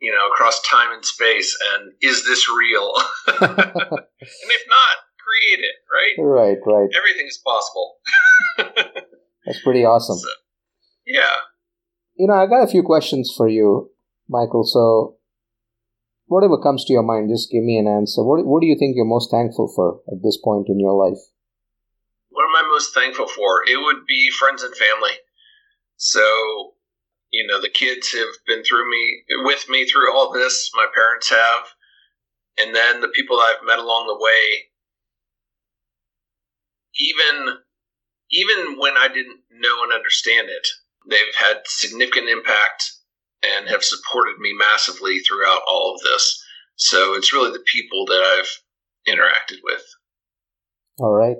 you 0.00 0.12
know, 0.12 0.28
across 0.28 0.60
time 0.62 0.92
and 0.92 1.04
space, 1.04 1.56
and 1.74 1.92
is 2.00 2.24
this 2.24 2.48
real? 2.48 2.92
and 3.26 3.40
if 3.40 4.62
not, 4.68 4.94
create 5.18 5.64
it, 5.64 5.74
right? 5.92 6.14
Right, 6.18 6.58
right. 6.64 6.88
Everything 6.96 7.26
is 7.26 7.40
possible. 7.44 7.96
That's 9.46 9.60
pretty 9.62 9.84
awesome. 9.84 10.18
So, 10.18 10.28
yeah. 11.06 11.34
You 12.18 12.26
know, 12.26 12.34
I 12.34 12.46
got 12.46 12.64
a 12.64 12.70
few 12.70 12.82
questions 12.82 13.32
for 13.34 13.48
you, 13.48 13.92
Michael. 14.28 14.64
So, 14.64 15.18
whatever 16.26 16.60
comes 16.60 16.84
to 16.84 16.92
your 16.92 17.04
mind, 17.04 17.30
just 17.30 17.50
give 17.50 17.62
me 17.62 17.78
an 17.78 17.86
answer. 17.86 18.24
What, 18.24 18.44
what 18.44 18.60
do 18.60 18.66
you 18.66 18.76
think 18.76 18.96
you're 18.96 19.06
most 19.06 19.30
thankful 19.30 19.72
for 19.74 20.00
at 20.10 20.20
this 20.24 20.36
point 20.36 20.66
in 20.68 20.80
your 20.80 20.94
life? 20.94 21.22
What 22.30 22.42
am 22.42 22.64
I 22.64 22.68
most 22.68 22.92
thankful 22.92 23.28
for? 23.28 23.62
It 23.70 23.78
would 23.80 24.04
be 24.06 24.30
friends 24.36 24.64
and 24.64 24.74
family. 24.74 25.14
So, 25.96 26.74
you 27.30 27.46
know, 27.46 27.60
the 27.60 27.70
kids 27.70 28.12
have 28.12 28.34
been 28.48 28.64
through 28.64 28.90
me, 28.90 29.22
with 29.44 29.68
me 29.68 29.86
through 29.86 30.12
all 30.12 30.32
this. 30.32 30.72
My 30.74 30.86
parents 30.92 31.30
have. 31.30 31.68
And 32.60 32.74
then 32.74 33.00
the 33.00 33.14
people 33.14 33.38
I've 33.38 33.64
met 33.64 33.78
along 33.78 34.08
the 34.08 34.18
way, 34.18 34.66
even 36.96 37.58
even 38.30 38.78
when 38.78 38.94
I 38.98 39.06
didn't 39.06 39.40
know 39.50 39.84
and 39.84 39.92
understand 39.92 40.48
it, 40.50 40.66
they've 41.08 41.34
had 41.38 41.58
significant 41.66 42.28
impact 42.28 42.92
and 43.42 43.68
have 43.68 43.84
supported 43.84 44.38
me 44.38 44.52
massively 44.58 45.20
throughout 45.20 45.62
all 45.68 45.94
of 45.94 46.00
this. 46.02 46.42
So 46.76 47.14
it's 47.14 47.32
really 47.32 47.52
the 47.52 47.64
people 47.72 48.06
that 48.06 48.38
I've 48.38 49.14
interacted 49.14 49.58
with. 49.64 49.82
All 50.98 51.12
right. 51.12 51.36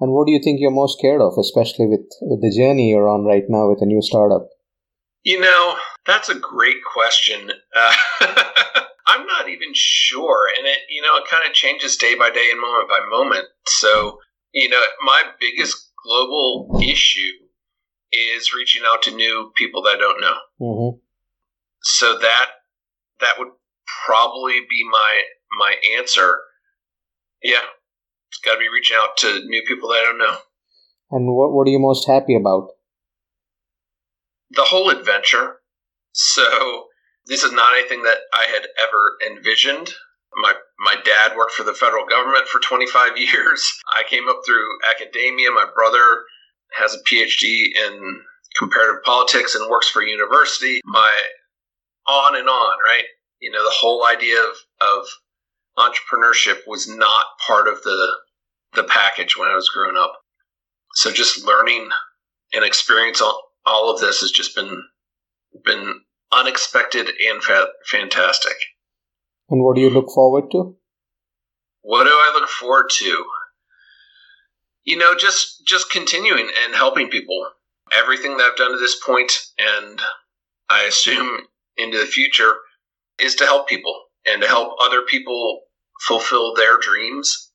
And 0.00 0.12
what 0.12 0.26
do 0.26 0.32
you 0.32 0.40
think 0.42 0.60
you're 0.60 0.70
most 0.70 0.98
scared 0.98 1.20
of, 1.20 1.34
especially 1.38 1.86
with, 1.86 2.08
with 2.22 2.40
the 2.40 2.54
journey 2.56 2.90
you're 2.90 3.08
on 3.08 3.24
right 3.24 3.44
now 3.48 3.68
with 3.68 3.82
a 3.82 3.86
new 3.86 4.00
startup? 4.00 4.48
You 5.22 5.40
know, 5.40 5.76
that's 6.06 6.30
a 6.30 6.34
great 6.34 6.82
question. 6.84 7.52
Uh, 7.76 7.94
I'm 9.06 9.26
not 9.26 9.48
even 9.48 9.68
sure. 9.74 10.48
And 10.56 10.66
it, 10.66 10.78
you 10.88 11.02
know, 11.02 11.16
it 11.16 11.24
kind 11.30 11.46
of 11.46 11.52
changes 11.52 11.96
day 11.96 12.14
by 12.14 12.30
day 12.30 12.48
and 12.50 12.60
moment 12.60 12.88
by 12.88 13.00
moment. 13.10 13.46
So, 13.66 14.18
you 14.52 14.70
know, 14.70 14.80
my 15.02 15.24
biggest 15.38 15.90
global 16.02 16.80
issue 16.82 17.32
is 18.12 18.52
reaching 18.54 18.82
out 18.86 19.02
to 19.02 19.14
new 19.14 19.52
people 19.56 19.82
that 19.82 19.96
I 19.96 19.98
don't 19.98 20.20
know. 20.20 20.36
Mm-hmm. 20.60 20.98
So 21.82 22.18
that 22.18 22.46
that 23.20 23.34
would 23.38 23.48
probably 24.06 24.60
be 24.68 24.84
my 24.90 25.22
my 25.58 25.76
answer. 25.98 26.40
Yeah, 27.42 27.64
it's 28.28 28.40
got 28.44 28.54
to 28.54 28.58
be 28.58 28.68
reaching 28.68 28.96
out 29.00 29.16
to 29.18 29.44
new 29.46 29.62
people 29.66 29.88
that 29.90 29.96
I 29.96 30.02
don't 30.02 30.18
know. 30.18 30.36
And 31.10 31.34
what 31.34 31.52
what 31.52 31.66
are 31.66 31.70
you 31.70 31.78
most 31.78 32.06
happy 32.06 32.36
about? 32.36 32.70
The 34.50 34.64
whole 34.64 34.90
adventure. 34.90 35.56
So 36.12 36.86
this 37.26 37.44
is 37.44 37.52
not 37.52 37.74
anything 37.78 38.02
that 38.02 38.18
I 38.32 38.46
had 38.50 38.66
ever 38.82 39.32
envisioned. 39.34 39.92
My 40.34 40.54
my 40.78 40.96
dad 41.04 41.36
worked 41.36 41.52
for 41.52 41.64
the 41.64 41.74
federal 41.74 42.06
government 42.06 42.46
for 42.48 42.60
25 42.60 43.16
years. 43.18 43.80
I 43.92 44.02
came 44.08 44.28
up 44.28 44.42
through 44.44 44.66
academia. 44.94 45.50
My 45.50 45.66
brother 45.74 46.24
has 46.78 46.94
a 46.94 46.98
PhD 46.98 47.66
in 47.76 48.20
comparative 48.58 49.02
politics 49.04 49.54
and 49.54 49.70
works 49.70 49.88
for 49.88 50.02
a 50.02 50.08
university. 50.08 50.80
My 50.84 51.12
on 52.08 52.36
and 52.36 52.48
on, 52.48 52.76
right? 52.84 53.04
You 53.40 53.50
know, 53.50 53.62
the 53.62 53.74
whole 53.74 54.06
idea 54.06 54.36
of, 54.38 54.56
of 54.80 55.06
entrepreneurship 55.78 56.66
was 56.66 56.88
not 56.88 57.24
part 57.46 57.68
of 57.68 57.82
the 57.82 58.12
the 58.74 58.84
package 58.84 59.36
when 59.36 59.48
I 59.48 59.54
was 59.54 59.68
growing 59.68 59.96
up. 59.96 60.12
So 60.94 61.10
just 61.10 61.44
learning 61.44 61.88
and 62.52 62.64
experience 62.64 63.20
all, 63.20 63.42
all 63.66 63.92
of 63.92 64.00
this 64.00 64.20
has 64.20 64.30
just 64.30 64.54
been 64.54 64.82
been 65.64 66.00
unexpected 66.32 67.08
and 67.28 67.42
fa- 67.42 67.70
fantastic. 67.86 68.54
And 69.48 69.64
what 69.64 69.74
do 69.74 69.82
you 69.82 69.90
look 69.90 70.10
forward 70.14 70.50
to? 70.52 70.76
What 71.82 72.04
do 72.04 72.10
I 72.10 72.38
look 72.38 72.48
forward 72.48 72.90
to? 72.98 73.24
You 74.84 74.96
know, 74.96 75.14
just 75.14 75.66
just 75.66 75.90
continuing 75.90 76.48
and 76.64 76.74
helping 76.74 77.08
people. 77.10 77.46
Everything 77.92 78.36
that 78.36 78.50
I've 78.50 78.56
done 78.56 78.72
to 78.72 78.78
this 78.78 79.00
point, 79.04 79.32
and 79.58 80.00
I 80.68 80.84
assume 80.84 81.40
into 81.76 81.98
the 81.98 82.06
future, 82.06 82.54
is 83.18 83.34
to 83.36 83.44
help 83.44 83.68
people 83.68 84.04
and 84.26 84.40
to 84.42 84.48
help 84.48 84.76
other 84.80 85.02
people 85.02 85.62
fulfill 86.06 86.54
their 86.54 86.78
dreams. 86.78 87.50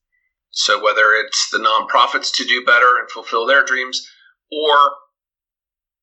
So 0.52 0.82
whether 0.82 1.14
it's 1.14 1.50
the 1.52 1.58
nonprofits 1.58 2.32
to 2.36 2.46
do 2.46 2.64
better 2.66 3.00
and 3.00 3.10
fulfill 3.10 3.46
their 3.46 3.64
dreams, 3.64 4.08
or 4.52 4.92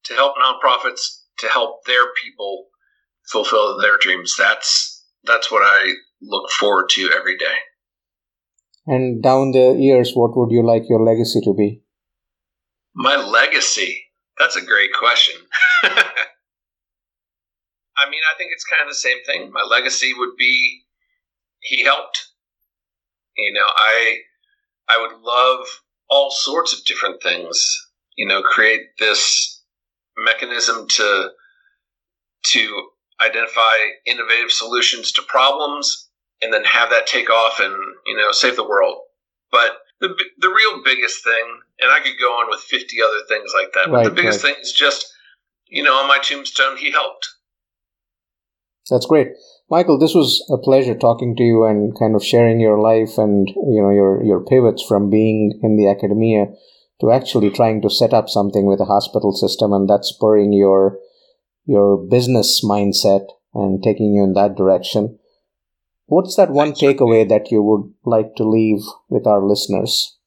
to 0.05 0.15
help 0.15 0.35
nonprofits 0.37 1.23
to 1.39 1.49
help 1.49 1.85
their 1.87 2.13
people 2.23 2.67
fulfill 3.31 3.81
their 3.81 3.97
dreams, 4.01 4.35
that's 4.37 5.05
that's 5.25 5.51
what 5.51 5.63
I 5.63 5.93
look 6.21 6.51
forward 6.51 6.89
to 6.91 7.11
every 7.13 7.37
day. 7.37 7.55
And 8.87 9.23
down 9.23 9.53
the 9.53 9.77
years, 9.79 10.13
what 10.15 10.37
would 10.37 10.51
you 10.51 10.67
like 10.67 10.89
your 10.89 11.05
legacy 11.05 11.41
to 11.45 11.55
be? 11.55 11.83
My 12.95 13.17
legacy? 13.17 14.05
That's 14.39 14.57
a 14.57 14.65
great 14.65 14.91
question. 14.99 15.35
I 15.85 16.15
mean, 18.11 18.21
I 18.31 18.37
think 18.37 18.51
it's 18.53 18.65
kind 18.65 18.83
of 18.83 18.89
the 18.89 18.95
same 18.95 19.19
thing. 19.25 19.53
My 19.53 19.63
legacy 19.63 20.13
would 20.17 20.37
be 20.37 20.83
he 21.61 21.85
helped. 21.85 22.27
You 23.37 23.53
know, 23.53 23.67
I 23.67 24.19
I 24.89 25.01
would 25.01 25.21
love 25.21 25.67
all 26.11 26.31
sorts 26.31 26.73
of 26.73 26.85
different 26.85 27.23
things. 27.23 27.89
You 28.17 28.27
know, 28.27 28.43
create 28.43 28.83
this 28.99 29.63
mechanism 30.17 30.89
to 30.89 31.31
to 32.47 32.89
identify 33.21 33.77
innovative 34.07 34.51
solutions 34.51 35.13
to 35.13 35.23
problems 35.23 36.09
and 36.43 36.53
then 36.53 36.65
have 36.65 36.91
that 36.91 37.07
take 37.07 37.31
off 37.31 37.59
and 37.61 37.75
you 38.07 38.17
know 38.17 38.33
save 38.33 38.57
the 38.57 38.67
world 38.67 38.99
but 39.51 39.71
the, 40.01 40.09
the 40.39 40.49
real 40.49 40.83
biggest 40.85 41.25
thing 41.25 41.61
and 41.81 41.91
i 41.91 42.01
could 42.01 42.19
go 42.21 42.33
on 42.33 42.51
with 42.51 42.61
50 42.61 42.97
other 43.03 43.25
things 43.29 43.53
like 43.55 43.73
that 43.75 43.91
right, 43.91 44.05
but 44.05 44.11
the 44.11 44.15
biggest 44.15 44.43
right. 44.45 44.55
thing 44.55 44.63
is 44.63 44.73
just 44.73 45.13
you 45.67 45.83
know 45.83 45.95
on 45.95 46.09
my 46.09 46.19
tombstone 46.19 46.77
he 46.77 46.91
helped 46.91 47.29
that's 48.91 49.07
great 49.07 49.29
michael 49.71 49.99
this 49.99 50.15
was 50.15 50.45
a 50.53 50.59
pleasure 50.59 50.97
talking 50.97 51.35
to 51.37 51.43
you 51.43 51.65
and 51.65 51.99
kind 51.99 52.15
of 52.15 52.25
sharing 52.25 52.61
your 52.61 52.79
life 52.79 53.17
and 53.17 53.49
you 53.49 53.81
know 53.83 53.91
your 53.91 54.23
your 54.25 54.45
pivots 54.45 54.85
from 54.87 55.09
being 55.09 55.59
in 55.63 55.77
the 55.77 55.89
academia 55.89 56.47
to 57.01 57.11
actually 57.11 57.51
trying 57.51 57.81
to 57.83 57.91
set 57.91 58.13
up 58.13 58.29
something 58.29 58.67
with 58.67 58.81
a 58.81 58.85
hospital 58.85 59.33
system 59.33 59.73
and 59.73 59.89
that's 59.89 60.09
spurring 60.09 60.53
your 60.53 60.99
your 61.67 61.97
business 61.97 62.65
mindset 62.65 63.27
and 63.55 63.83
taking 63.83 64.15
you 64.15 64.25
in 64.25 64.35
that 64.35 64.57
direction. 64.57 65.19
What's 66.13 66.37
that 66.37 66.51
one 66.51 66.73
takeaway 66.73 67.27
that 67.31 67.51
you 67.51 67.63
would 67.63 67.91
like 68.05 68.35
to 68.37 68.45
leave 68.45 68.83
with 69.09 69.27
our 69.27 69.43
listeners? 69.43 70.19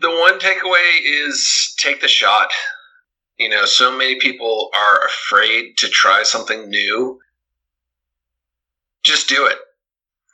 The 0.00 0.08
one 0.08 0.38
takeaway 0.38 1.00
is 1.04 1.74
take 1.76 2.00
the 2.00 2.08
shot. 2.08 2.48
You 3.38 3.50
know, 3.50 3.66
so 3.66 3.94
many 3.94 4.18
people 4.18 4.70
are 4.74 5.06
afraid 5.06 5.76
to 5.76 5.88
try 5.88 6.22
something 6.22 6.70
new. 6.70 7.20
Just 9.02 9.28
do 9.28 9.44
it. 9.44 9.58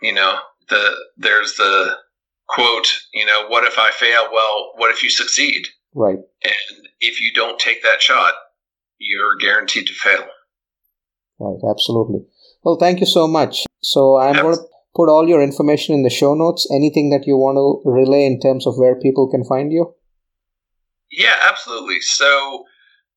You 0.00 0.14
know, 0.14 0.38
the 0.68 0.94
there's 1.16 1.54
the 1.56 1.96
quote, 2.46 2.86
you 3.12 3.26
know, 3.26 3.48
what 3.48 3.64
if 3.64 3.78
I 3.78 3.90
fail? 3.90 4.28
Well, 4.32 4.74
what 4.76 4.92
if 4.92 5.02
you 5.02 5.10
succeed? 5.10 5.66
Right. 5.92 6.18
And 6.44 6.88
if 7.00 7.20
you 7.20 7.32
don't 7.34 7.58
take 7.58 7.82
that 7.82 8.00
shot, 8.00 8.34
you're 8.96 9.38
guaranteed 9.38 9.88
to 9.88 9.92
fail. 9.92 10.24
Right, 11.40 11.58
absolutely. 11.68 12.20
Well, 12.62 12.76
thank 12.76 13.00
you 13.00 13.06
so 13.06 13.26
much. 13.26 13.64
So 13.82 14.16
I'm 14.16 14.36
going 14.36 14.56
to 14.56 14.62
put 14.94 15.08
all 15.08 15.28
your 15.28 15.42
information 15.42 15.94
in 15.94 16.02
the 16.02 16.10
show 16.10 16.34
notes. 16.34 16.68
Anything 16.70 17.08
that 17.10 17.26
you 17.26 17.36
want 17.36 17.56
to 17.56 17.80
relay 17.88 18.26
in 18.26 18.38
terms 18.40 18.66
of 18.66 18.76
where 18.76 19.00
people 19.00 19.30
can 19.30 19.44
find 19.44 19.72
you? 19.72 19.94
Yeah, 21.10 21.36
absolutely. 21.48 22.00
So 22.00 22.64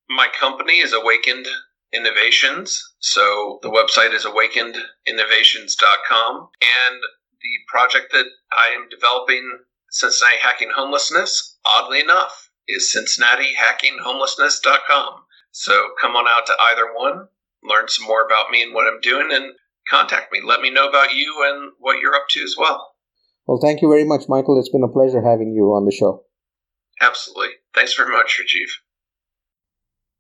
my 0.10 0.30
company 0.40 0.80
is 0.80 0.94
Awakened 0.94 1.48
Innovations. 1.94 2.82
So 3.00 3.60
the 3.62 3.70
website 3.70 4.14
is 4.14 4.24
awakenedinnovations.com. 4.26 6.50
And 6.62 7.02
the 7.42 7.58
project 7.68 8.14
that 8.14 8.28
I 8.52 8.70
am 8.76 8.88
developing, 8.90 9.60
Cincinnati 9.92 10.38
Hacking 10.42 10.72
Homelessness, 10.76 11.58
oddly 11.66 12.00
enough, 12.00 12.50
is 12.68 12.92
cincinnatihackinghomelessness.com. 12.96 15.24
So 15.52 15.90
come 16.02 16.16
on 16.16 16.26
out 16.28 16.48
to 16.48 16.54
either 16.72 16.92
one, 16.96 17.28
learn 17.66 17.88
some 17.88 18.08
more 18.08 18.26
about 18.26 18.50
me 18.52 18.64
and 18.64 18.74
what 18.74 18.88
I'm 18.88 19.02
doing, 19.02 19.30
and 19.32 19.54
contact 19.90 20.32
me. 20.32 20.42
Let 20.44 20.62
me 20.62 20.70
know 20.70 20.88
about 20.88 21.14
you 21.14 21.44
and 21.48 21.72
what 21.80 22.00
you're 22.00 22.16
up 22.16 22.28
to 22.32 22.42
as 22.42 22.56
well. 22.58 22.92
Well, 23.46 23.60
thank 23.62 23.82
you 23.82 23.90
very 23.90 24.06
much, 24.06 24.30
Michael. 24.30 24.60
It's 24.60 24.70
been 24.70 24.84
a 24.84 24.88
pleasure 24.88 25.22
having 25.22 25.54
you 25.54 25.74
on 25.74 25.86
the 25.86 25.92
show. 25.92 26.24
Absolutely. 27.02 27.50
Thanks 27.76 27.94
very 27.96 28.12
much, 28.12 28.40
Rajiv. 28.40 28.70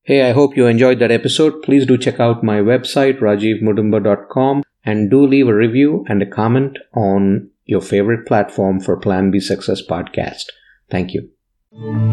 Hey, 0.06 0.28
I 0.30 0.34
hope 0.34 0.58
you 0.58 0.68
enjoyed 0.68 1.00
that 1.00 1.12
episode. 1.12 1.64
Please 1.64 1.86
do 1.86 1.98
check 1.98 2.20
out 2.20 2.44
my 2.44 2.60
website, 2.60 3.20
rajivmudumba.com, 3.20 4.64
and 4.84 5.10
do 5.10 5.26
leave 5.26 5.48
a 5.48 5.56
review 5.56 6.04
and 6.10 6.22
a 6.22 6.26
comment 6.26 6.78
on 6.94 7.50
your 7.66 7.82
favorite 7.82 8.28
platform 8.28 8.82
for 8.82 8.98
Plan 8.98 9.32
B 9.32 9.40
Success 9.40 9.82
Podcast. 9.82 10.48
Thank 10.92 11.14
you. 11.14 12.13